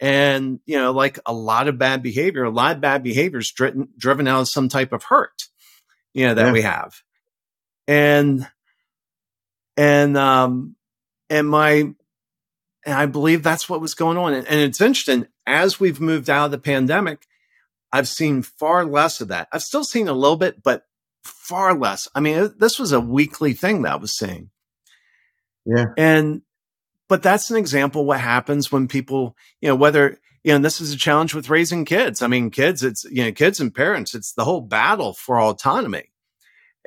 and, 0.00 0.60
you 0.66 0.78
know, 0.78 0.92
like 0.92 1.18
a 1.26 1.32
lot 1.32 1.68
of 1.68 1.78
bad 1.78 2.02
behavior, 2.02 2.44
a 2.44 2.50
lot 2.50 2.76
of 2.76 2.80
bad 2.80 3.02
behavior 3.02 3.38
is 3.38 3.50
driven, 3.50 3.88
driven 3.96 4.26
out 4.26 4.40
of 4.40 4.48
some 4.48 4.68
type 4.68 4.92
of 4.92 5.04
hurt, 5.04 5.44
you 6.12 6.26
know, 6.26 6.34
that 6.34 6.46
yeah. 6.46 6.52
we 6.52 6.62
have. 6.62 6.94
And, 7.86 8.48
and, 9.76 10.16
um, 10.16 10.76
and 11.30 11.48
my, 11.48 11.70
and 12.86 12.94
I 12.94 13.06
believe 13.06 13.42
that's 13.42 13.68
what 13.68 13.80
was 13.80 13.94
going 13.94 14.18
on. 14.18 14.34
And, 14.34 14.46
and 14.46 14.60
it's 14.60 14.80
interesting 14.80 15.26
as 15.46 15.80
we've 15.80 16.00
moved 16.00 16.28
out 16.28 16.46
of 16.46 16.50
the 16.50 16.58
pandemic, 16.58 17.26
I've 17.92 18.08
seen 18.08 18.42
far 18.42 18.84
less 18.84 19.20
of 19.20 19.28
that. 19.28 19.48
I've 19.52 19.62
still 19.62 19.84
seen 19.84 20.08
a 20.08 20.12
little 20.12 20.36
bit, 20.36 20.62
but 20.62 20.84
far 21.22 21.74
less. 21.74 22.08
I 22.14 22.20
mean, 22.20 22.52
this 22.58 22.78
was 22.78 22.92
a 22.92 23.00
weekly 23.00 23.52
thing 23.52 23.82
that 23.82 23.92
I 23.92 23.96
was 23.96 24.16
seeing. 24.16 24.50
Yeah. 25.66 25.86
And 25.96 26.42
but 27.08 27.22
that's 27.22 27.50
an 27.50 27.56
example 27.56 28.04
what 28.04 28.20
happens 28.20 28.72
when 28.72 28.88
people, 28.88 29.36
you 29.60 29.68
know, 29.68 29.76
whether, 29.76 30.18
you 30.42 30.52
know, 30.52 30.58
this 30.58 30.80
is 30.80 30.92
a 30.92 30.96
challenge 30.96 31.34
with 31.34 31.50
raising 31.50 31.84
kids. 31.84 32.22
I 32.22 32.26
mean, 32.26 32.50
kids, 32.50 32.82
it's, 32.82 33.04
you 33.04 33.24
know, 33.24 33.32
kids 33.32 33.60
and 33.60 33.74
parents, 33.74 34.14
it's 34.14 34.32
the 34.32 34.44
whole 34.44 34.60
battle 34.62 35.12
for 35.12 35.40
autonomy. 35.40 36.10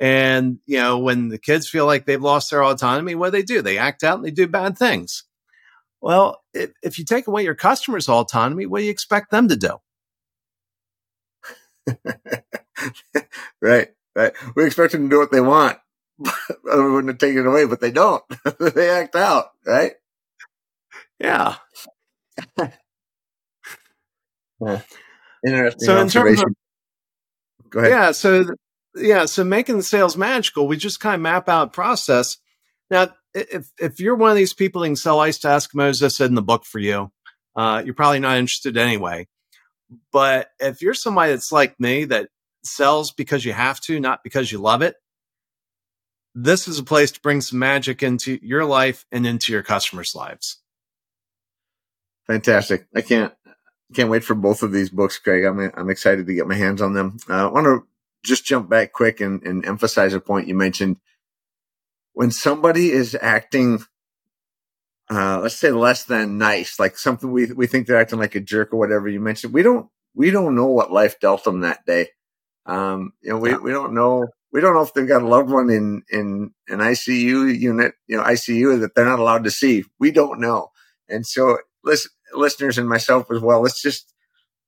And, 0.00 0.58
you 0.66 0.78
know, 0.78 0.98
when 0.98 1.28
the 1.28 1.38
kids 1.38 1.68
feel 1.68 1.86
like 1.86 2.04
they've 2.04 2.22
lost 2.22 2.50
their 2.50 2.62
autonomy, 2.64 3.14
what 3.14 3.28
do 3.28 3.30
they 3.32 3.42
do? 3.42 3.62
They 3.62 3.78
act 3.78 4.04
out 4.04 4.16
and 4.16 4.24
they 4.24 4.30
do 4.30 4.46
bad 4.46 4.78
things. 4.78 5.24
Well, 6.00 6.42
if, 6.54 6.70
if 6.82 6.98
you 6.98 7.04
take 7.04 7.26
away 7.26 7.42
your 7.42 7.56
customers' 7.56 8.08
autonomy, 8.08 8.66
what 8.66 8.78
do 8.78 8.84
you 8.84 8.90
expect 8.90 9.30
them 9.30 9.48
to 9.48 9.56
do? 9.56 9.78
right, 13.60 13.88
right. 14.14 14.32
We 14.54 14.64
expect 14.64 14.92
them 14.92 15.04
to 15.04 15.08
do 15.08 15.18
what 15.18 15.32
they 15.32 15.40
want. 15.40 15.78
We 16.18 16.90
wouldn't 16.90 17.08
have 17.08 17.18
taken 17.18 17.40
it 17.40 17.46
away, 17.46 17.64
but 17.66 17.80
they 17.80 17.90
don't. 17.90 18.22
they 18.58 18.90
act 18.90 19.14
out, 19.14 19.50
right? 19.66 19.92
Yeah. 21.20 21.56
yeah. 24.60 24.82
Interesting 25.46 25.86
so 25.86 26.00
in 26.00 26.08
terms 26.08 26.42
of, 26.42 26.48
Go 27.70 27.80
ahead. 27.80 27.90
Yeah. 27.90 28.12
So, 28.12 28.46
yeah. 28.96 29.26
So 29.26 29.44
making 29.44 29.76
the 29.76 29.82
sales 29.82 30.16
magical, 30.16 30.66
we 30.66 30.76
just 30.76 31.00
kind 31.00 31.14
of 31.14 31.20
map 31.20 31.48
out 31.48 31.72
process. 31.72 32.38
Now, 32.90 33.08
if 33.34 33.70
if 33.78 34.00
you're 34.00 34.16
one 34.16 34.30
of 34.30 34.36
these 34.36 34.54
people 34.54 34.82
that 34.82 34.88
can 34.88 34.96
sell 34.96 35.20
ice 35.20 35.38
to 35.40 35.48
Eskimos, 35.48 36.00
this 36.00 36.20
isn't 36.20 36.34
the 36.34 36.42
book 36.42 36.64
for 36.64 36.78
you. 36.78 37.10
Uh, 37.54 37.82
you're 37.84 37.94
probably 37.94 38.20
not 38.20 38.38
interested 38.38 38.76
anyway. 38.76 39.28
But 40.12 40.48
if 40.60 40.82
you're 40.82 40.94
somebody 40.94 41.32
that's 41.32 41.52
like 41.52 41.78
me 41.80 42.04
that 42.06 42.28
sells 42.64 43.12
because 43.12 43.44
you 43.44 43.52
have 43.52 43.80
to, 43.80 44.00
not 44.00 44.22
because 44.22 44.50
you 44.50 44.58
love 44.58 44.82
it, 44.82 44.96
this 46.44 46.68
is 46.68 46.78
a 46.78 46.84
place 46.84 47.10
to 47.12 47.20
bring 47.20 47.40
some 47.40 47.58
magic 47.58 48.02
into 48.02 48.38
your 48.42 48.64
life 48.64 49.04
and 49.10 49.26
into 49.26 49.52
your 49.52 49.62
customers' 49.62 50.14
lives. 50.14 50.58
Fantastic! 52.26 52.86
I 52.94 53.00
can't 53.00 53.32
can't 53.94 54.10
wait 54.10 54.22
for 54.22 54.34
both 54.34 54.62
of 54.62 54.70
these 54.70 54.90
books, 54.90 55.18
Craig. 55.18 55.44
I'm 55.44 55.58
I'm 55.74 55.90
excited 55.90 56.26
to 56.26 56.34
get 56.34 56.46
my 56.46 56.54
hands 56.54 56.80
on 56.80 56.92
them. 56.92 57.16
Uh, 57.28 57.48
I 57.48 57.50
want 57.50 57.64
to 57.64 57.86
just 58.24 58.44
jump 58.44 58.68
back 58.68 58.92
quick 58.92 59.20
and, 59.20 59.42
and 59.42 59.64
emphasize 59.64 60.14
a 60.14 60.20
point 60.20 60.48
you 60.48 60.54
mentioned. 60.54 60.98
When 62.12 62.30
somebody 62.30 62.90
is 62.90 63.16
acting, 63.20 63.80
uh, 65.10 65.40
let's 65.40 65.56
say 65.56 65.70
less 65.70 66.04
than 66.04 66.38
nice, 66.38 66.78
like 66.78 66.98
something 66.98 67.32
we 67.32 67.46
we 67.46 67.66
think 67.66 67.86
they're 67.86 68.00
acting 68.00 68.18
like 68.18 68.34
a 68.34 68.40
jerk 68.40 68.72
or 68.72 68.76
whatever 68.76 69.08
you 69.08 69.20
mentioned, 69.20 69.54
we 69.54 69.62
don't 69.62 69.88
we 70.14 70.30
don't 70.30 70.54
know 70.54 70.66
what 70.66 70.92
life 70.92 71.18
dealt 71.18 71.44
them 71.44 71.60
that 71.60 71.84
day. 71.84 72.10
Um, 72.66 73.14
you 73.22 73.30
know, 73.30 73.38
we, 73.38 73.56
we 73.56 73.70
don't 73.70 73.94
know 73.94 74.28
we 74.52 74.60
don't 74.60 74.74
know 74.74 74.82
if 74.82 74.94
they've 74.94 75.06
got 75.06 75.22
a 75.22 75.28
loved 75.28 75.50
one 75.50 75.70
in 75.70 76.02
in 76.10 76.52
an 76.68 76.78
ICU 76.78 77.58
unit, 77.58 77.94
you 78.06 78.16
know, 78.16 78.22
ICU 78.22 78.80
that 78.80 78.94
they're 78.94 79.04
not 79.04 79.18
allowed 79.18 79.44
to 79.44 79.50
see. 79.50 79.84
We 79.98 80.10
don't 80.10 80.40
know, 80.40 80.70
and 81.08 81.26
so 81.26 81.58
listen, 81.84 82.10
listeners 82.34 82.78
and 82.78 82.88
myself 82.88 83.30
as 83.30 83.40
well. 83.40 83.62
Let's 83.62 83.82
just 83.82 84.12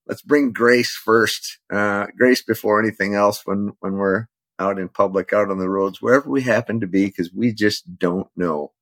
let's 0.07 0.23
bring 0.23 0.53
grace 0.53 0.95
first, 0.95 1.59
uh, 1.73 2.07
grace 2.17 2.43
before 2.43 2.81
anything 2.81 3.15
else 3.15 3.43
when 3.45 3.73
when 3.81 3.95
we're 3.95 4.27
out 4.59 4.79
in 4.79 4.89
public, 4.89 5.33
out 5.33 5.51
on 5.51 5.59
the 5.59 5.71
roads, 5.71 6.03
wherever 6.03 6.29
we 6.29 6.43
happen 6.43 6.81
to 6.81 6.87
be, 6.87 7.07
because 7.07 7.33
we 7.33 7.53
just 7.53 7.99
don't 7.99 8.29
know 8.37 8.73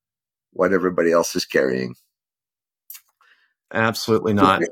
what 0.53 0.73
everybody 0.73 1.13
else 1.13 1.37
is 1.37 1.45
carrying. 1.45 1.95
Absolutely 3.73 4.33
not. 4.33 4.63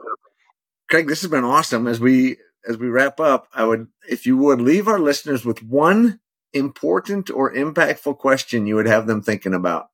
Craig, 0.88 1.06
this 1.06 1.22
has 1.22 1.30
been 1.30 1.44
awesome. 1.44 1.86
As 1.86 2.00
we 2.00 2.38
as 2.66 2.76
we 2.76 2.88
wrap 2.88 3.20
up, 3.20 3.48
I 3.54 3.64
would, 3.64 3.88
if 4.08 4.26
you 4.26 4.36
would, 4.38 4.60
leave 4.60 4.88
our 4.88 4.98
listeners 4.98 5.44
with 5.44 5.62
one 5.62 6.20
important 6.52 7.30
or 7.30 7.52
impactful 7.52 8.18
question 8.18 8.66
you 8.66 8.76
would 8.76 8.86
have 8.86 9.06
them 9.06 9.22
thinking 9.22 9.54
about. 9.54 9.88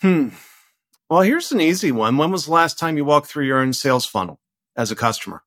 Hmm. 0.00 0.28
Well, 1.08 1.22
here's 1.22 1.52
an 1.52 1.60
easy 1.60 1.92
one. 1.92 2.16
When 2.16 2.30
was 2.30 2.46
the 2.46 2.52
last 2.52 2.78
time 2.78 2.96
you 2.96 3.04
walked 3.04 3.26
through 3.26 3.46
your 3.46 3.58
own 3.58 3.72
sales 3.72 4.06
funnel 4.06 4.40
as 4.76 4.90
a 4.90 4.96
customer? 4.96 5.42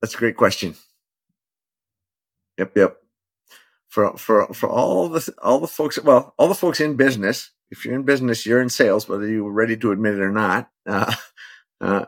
That's 0.00 0.14
a 0.14 0.18
great 0.18 0.36
question. 0.36 0.74
Yep, 2.58 2.76
yep. 2.76 2.96
For 3.88 4.16
for 4.16 4.52
for 4.52 4.68
all 4.68 5.08
the 5.08 5.34
all 5.42 5.60
the 5.60 5.66
folks, 5.66 6.02
well, 6.02 6.34
all 6.38 6.48
the 6.48 6.54
folks 6.54 6.80
in 6.80 6.96
business. 6.96 7.50
If 7.70 7.84
you're 7.84 7.94
in 7.94 8.02
business, 8.02 8.46
you're 8.46 8.60
in 8.60 8.68
sales, 8.68 9.08
whether 9.08 9.28
you're 9.28 9.50
ready 9.50 9.76
to 9.76 9.92
admit 9.92 10.14
it 10.14 10.20
or 10.20 10.32
not. 10.32 10.68
Uh, 10.86 11.14
uh, 11.80 12.06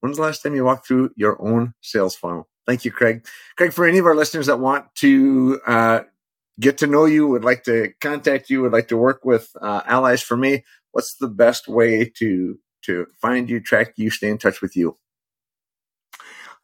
when's 0.00 0.16
the 0.16 0.22
last 0.22 0.42
time 0.42 0.54
you 0.54 0.64
walked 0.64 0.86
through 0.86 1.10
your 1.16 1.40
own 1.40 1.74
sales 1.80 2.14
funnel? 2.14 2.48
Thank 2.66 2.84
you, 2.84 2.90
Craig. 2.90 3.26
Craig, 3.56 3.72
for 3.72 3.86
any 3.86 3.98
of 3.98 4.06
our 4.06 4.14
listeners 4.14 4.46
that 4.46 4.58
want 4.58 4.86
to 4.96 5.60
uh, 5.66 6.00
get 6.58 6.78
to 6.78 6.86
know 6.86 7.04
you, 7.04 7.26
would 7.26 7.44
like 7.44 7.64
to 7.64 7.92
contact 8.00 8.48
you, 8.48 8.62
would 8.62 8.72
like 8.72 8.88
to 8.88 8.96
work 8.96 9.24
with 9.24 9.50
uh, 9.60 9.82
allies 9.86 10.22
for 10.22 10.36
me, 10.36 10.64
what's 10.92 11.16
the 11.16 11.28
best 11.28 11.68
way 11.68 12.10
to 12.16 12.58
to 12.84 13.06
find 13.20 13.48
you, 13.48 13.60
track 13.60 13.94
you, 13.96 14.10
stay 14.10 14.28
in 14.28 14.36
touch 14.36 14.60
with 14.60 14.76
you? 14.76 14.98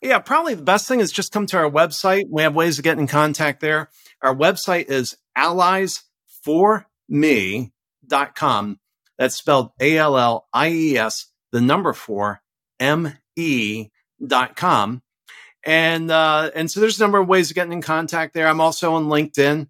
Yeah, 0.03 0.19
probably 0.19 0.55
the 0.55 0.63
best 0.63 0.87
thing 0.87 1.01
is 1.01 1.13
just 1.13 1.33
come 1.33 1.47
to 1.47 1.59
our 1.59 1.71
website. 1.71 2.25
We 2.31 2.43
have 2.43 2.55
ways 2.55 2.79
of 2.79 2.85
getting 2.85 3.03
in 3.03 3.07
contact 3.07 3.61
there. 3.61 3.91
Our 4.23 4.35
website 4.35 4.91
is 4.91 5.17
alliesforme.com. 8.11 8.79
That's 9.19 9.37
spelled 9.37 9.71
A 9.81 9.99
L 9.99 10.17
L 10.17 10.49
I 10.53 10.71
E 10.71 10.99
S, 10.99 11.27
the 11.53 11.61
number 11.61 11.93
four, 11.93 12.41
M 12.79 13.19
E 13.37 13.89
dot 14.25 14.57
com. 14.57 15.03
And 15.65 16.11
uh, 16.11 16.51
and 16.55 16.71
so 16.71 16.81
there's 16.81 16.99
a 16.99 17.03
number 17.03 17.19
of 17.19 17.29
ways 17.29 17.51
of 17.51 17.55
getting 17.55 17.73
in 17.73 17.83
contact 17.83 18.33
there. 18.33 18.49
I'm 18.49 18.61
also 18.61 18.95
on 18.95 19.07
LinkedIn. 19.07 19.69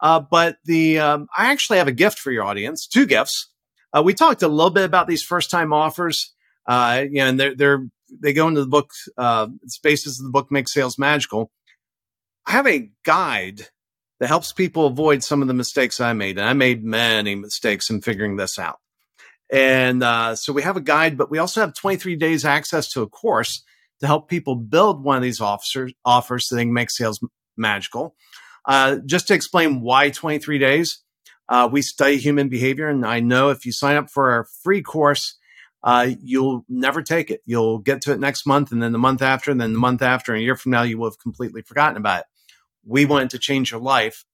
Uh, 0.00 0.20
but 0.20 0.56
the 0.64 0.98
um, 0.98 1.28
I 1.36 1.52
actually 1.52 1.78
have 1.78 1.88
a 1.88 1.92
gift 1.92 2.18
for 2.18 2.30
your 2.30 2.44
audience, 2.44 2.86
two 2.86 3.06
gifts. 3.06 3.50
Uh, 3.92 4.02
we 4.02 4.14
talked 4.14 4.42
a 4.42 4.48
little 4.48 4.70
bit 4.70 4.84
about 4.84 5.08
these 5.08 5.22
first 5.22 5.50
time 5.50 5.72
offers. 5.72 6.34
Uh, 6.66 7.04
you 7.04 7.18
know, 7.18 7.26
and 7.26 7.40
they're, 7.40 7.54
they're 7.54 7.86
they 8.22 8.32
go 8.32 8.48
into 8.48 8.60
the 8.62 8.68
book 8.68 8.90
uh, 9.18 9.48
spaces 9.66 10.18
of 10.18 10.24
the 10.24 10.32
book 10.32 10.50
make 10.50 10.68
sales 10.68 10.98
magical. 10.98 11.50
I 12.46 12.52
have 12.52 12.66
a 12.66 12.90
guide 13.04 13.68
that 14.20 14.28
helps 14.28 14.52
people 14.52 14.86
avoid 14.86 15.22
some 15.22 15.42
of 15.42 15.48
the 15.48 15.54
mistakes 15.54 16.00
I 16.00 16.12
made, 16.12 16.38
and 16.38 16.48
I 16.48 16.52
made 16.52 16.84
many 16.84 17.34
mistakes 17.34 17.90
in 17.90 18.00
figuring 18.00 18.36
this 18.36 18.58
out. 18.58 18.78
And 19.52 20.02
uh, 20.02 20.34
so 20.34 20.52
we 20.52 20.62
have 20.62 20.76
a 20.76 20.80
guide, 20.80 21.16
but 21.16 21.30
we 21.30 21.38
also 21.38 21.60
have 21.60 21.74
23 21.74 22.16
days 22.16 22.44
access 22.44 22.90
to 22.92 23.02
a 23.02 23.08
course 23.08 23.62
to 24.00 24.06
help 24.06 24.28
people 24.28 24.56
build 24.56 25.04
one 25.04 25.16
of 25.16 25.22
these 25.22 25.40
officers, 25.40 25.92
offers 26.04 26.48
so 26.48 26.56
they 26.56 26.64
can 26.64 26.72
make 26.72 26.90
sales 26.90 27.20
magical. 27.56 28.14
Uh, 28.64 28.96
just 29.06 29.28
to 29.28 29.34
explain 29.34 29.80
why 29.80 30.10
23 30.10 30.58
days, 30.58 31.02
uh, 31.48 31.68
we 31.70 31.80
study 31.82 32.16
human 32.16 32.48
behavior. 32.48 32.88
And 32.88 33.06
I 33.06 33.20
know 33.20 33.50
if 33.50 33.64
you 33.64 33.72
sign 33.72 33.96
up 33.96 34.10
for 34.10 34.32
our 34.32 34.46
free 34.64 34.82
course, 34.82 35.38
uh, 35.84 36.10
you'll 36.20 36.64
never 36.68 37.00
take 37.00 37.30
it. 37.30 37.42
You'll 37.46 37.78
get 37.78 38.02
to 38.02 38.12
it 38.12 38.18
next 38.18 38.44
month, 38.46 38.72
and 38.72 38.82
then 38.82 38.90
the 38.90 38.98
month 38.98 39.22
after, 39.22 39.52
and 39.52 39.60
then 39.60 39.72
the 39.72 39.78
month 39.78 40.02
after, 40.02 40.32
and 40.32 40.40
a 40.40 40.44
year 40.44 40.56
from 40.56 40.72
now, 40.72 40.82
you 40.82 40.98
will 40.98 41.08
have 41.08 41.18
completely 41.18 41.62
forgotten 41.62 41.96
about 41.96 42.20
it. 42.20 42.26
We 42.86 43.04
wanted 43.04 43.30
to 43.30 43.38
change 43.38 43.70
your 43.70 43.80
life. 43.80 44.24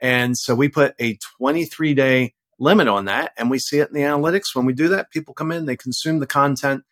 And 0.00 0.36
so 0.36 0.54
we 0.54 0.68
put 0.68 0.94
a 1.00 1.18
23 1.38 1.94
day 1.94 2.34
limit 2.58 2.88
on 2.88 3.06
that. 3.06 3.32
And 3.36 3.50
we 3.50 3.58
see 3.58 3.78
it 3.78 3.88
in 3.88 3.94
the 3.94 4.00
analytics. 4.00 4.54
When 4.54 4.66
we 4.66 4.72
do 4.72 4.88
that, 4.88 5.10
people 5.10 5.34
come 5.34 5.52
in, 5.52 5.66
they 5.66 5.76
consume 5.76 6.18
the 6.18 6.26
content. 6.26 6.82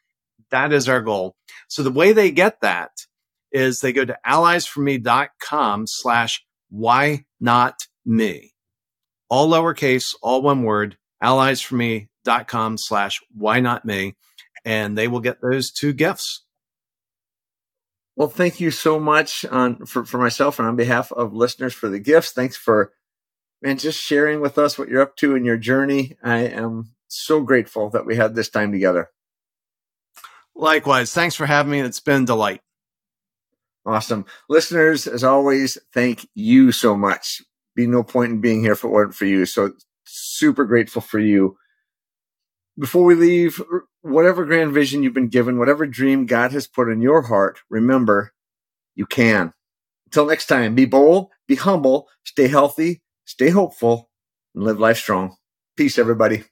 That 0.51 0.73
is 0.73 0.89
our 0.89 1.01
goal. 1.01 1.35
So 1.69 1.83
the 1.83 1.91
way 1.91 2.13
they 2.13 2.31
get 2.31 2.61
that 2.61 2.91
is 3.51 3.81
they 3.81 3.93
go 3.93 4.05
to 4.05 4.19
alliesforme.com 4.27 5.87
slash 5.87 6.45
why 6.69 7.25
not 7.41 7.87
me? 8.05 8.53
All 9.29 9.49
lowercase, 9.49 10.15
all 10.23 10.43
one 10.43 10.63
word, 10.63 10.97
alliesforme.com 11.23 12.79
slash 12.79 13.21
why 13.35 13.61
not 13.61 13.85
me. 13.85 14.15
And 14.65 14.97
they 14.97 15.09
will 15.09 15.21
get 15.21 15.41
those 15.41 15.71
two 15.71 15.93
gifts. 15.93 16.45
Well, 18.17 18.29
thank 18.29 18.61
you 18.61 18.71
so 18.71 18.99
much 18.99 19.45
on 19.45 19.85
for, 19.85 20.05
for 20.05 20.19
myself 20.19 20.59
and 20.59 20.67
on 20.67 20.75
behalf 20.77 21.13
of 21.13 21.35
listeners 21.35 21.75
for 21.75 21.89
the 21.89 21.99
gifts. 22.01 22.31
Thanks 22.33 22.57
for 22.57 22.93
and 23.63 23.79
just 23.79 24.01
sharing 24.01 24.41
with 24.41 24.59
us 24.59 24.79
what 24.79 24.89
you're 24.89 25.03
up 25.03 25.17
to 25.17 25.35
in 25.35 25.45
your 25.45 25.57
journey. 25.57 26.17
I 26.23 26.39
am 26.39 26.93
so 27.09 27.43
grateful 27.43 27.91
that 27.91 28.07
we 28.07 28.17
had 28.17 28.35
this 28.35 28.49
time 28.49 28.73
together. 28.73 29.11
Likewise. 30.55 31.13
Thanks 31.13 31.35
for 31.35 31.47
having 31.47 31.73
me. 31.73 31.81
It's 31.81 32.01
been 32.01 32.23
a 32.23 32.27
delight. 32.27 32.63
Awesome. 33.85 34.25
Listeners, 34.49 35.07
as 35.07 35.23
always, 35.23 35.79
thank 35.93 36.29
you 36.35 36.73
so 36.73 36.97
much. 36.97 37.43
Be 37.75 37.87
no 37.87 38.03
point 38.03 38.33
in 38.33 38.41
being 38.41 38.63
here 38.63 38.73
if 38.73 38.83
it 38.83 38.89
weren't 38.89 39.15
for 39.15 39.27
you. 39.27 39.47
So 39.47 39.73
super 40.05 40.65
grateful 40.65 41.03
for 41.03 41.19
you. 41.19 41.57
Before 42.79 43.05
we 43.05 43.15
leave, 43.15 43.63
whatever 44.07 44.45
grand 44.45 44.73
vision 44.73 45.03
you've 45.03 45.15
been 45.15 45.29
given, 45.29 45.59
whatever 45.59 45.87
dream 45.87 46.27
God 46.27 46.53
has 46.53 46.67
put 46.67 46.89
in 46.89 47.01
your 47.01 47.23
heart, 47.23 47.61
remember 47.69 48.33
you 48.95 49.07
can. 49.07 49.53
Until 50.07 50.27
next 50.27 50.47
time, 50.47 50.75
be 50.75 50.87
bold, 50.87 51.29
be 51.49 51.57
humble, 51.57 52.09
stay 52.25 52.49
healthy, 52.49 53.03
stay 53.25 53.51
hopeful, 53.51 54.11
and 54.55 54.65
live 54.65 54.79
life 54.79 54.99
strong. 54.99 55.37
Peace, 55.77 55.99
everybody. 55.99 56.45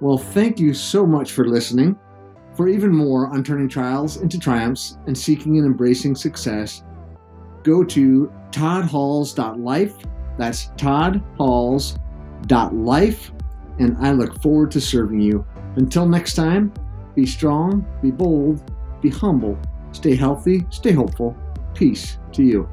Well, 0.00 0.18
thank 0.18 0.60
you 0.60 0.74
so 0.74 1.06
much 1.06 1.32
for 1.32 1.46
listening. 1.46 1.98
For 2.54 2.68
even 2.68 2.94
more 2.94 3.28
on 3.28 3.42
turning 3.42 3.68
trials 3.68 4.18
into 4.18 4.38
triumphs 4.38 4.98
and 5.06 5.16
seeking 5.16 5.56
and 5.56 5.66
embracing 5.66 6.14
success, 6.14 6.82
go 7.62 7.82
to 7.84 8.30
toddhalls.life. 8.50 9.94
That's 10.36 10.70
toddhalls.life. 10.76 13.32
And 13.78 13.96
I 13.98 14.12
look 14.12 14.42
forward 14.42 14.70
to 14.72 14.80
serving 14.80 15.20
you. 15.20 15.46
Until 15.76 16.06
next 16.06 16.34
time, 16.34 16.72
be 17.14 17.26
strong, 17.26 17.86
be 18.02 18.10
bold, 18.10 18.62
be 19.00 19.10
humble, 19.10 19.58
stay 19.92 20.14
healthy, 20.14 20.66
stay 20.70 20.92
hopeful. 20.92 21.36
Peace 21.74 22.18
to 22.32 22.42
you. 22.42 22.68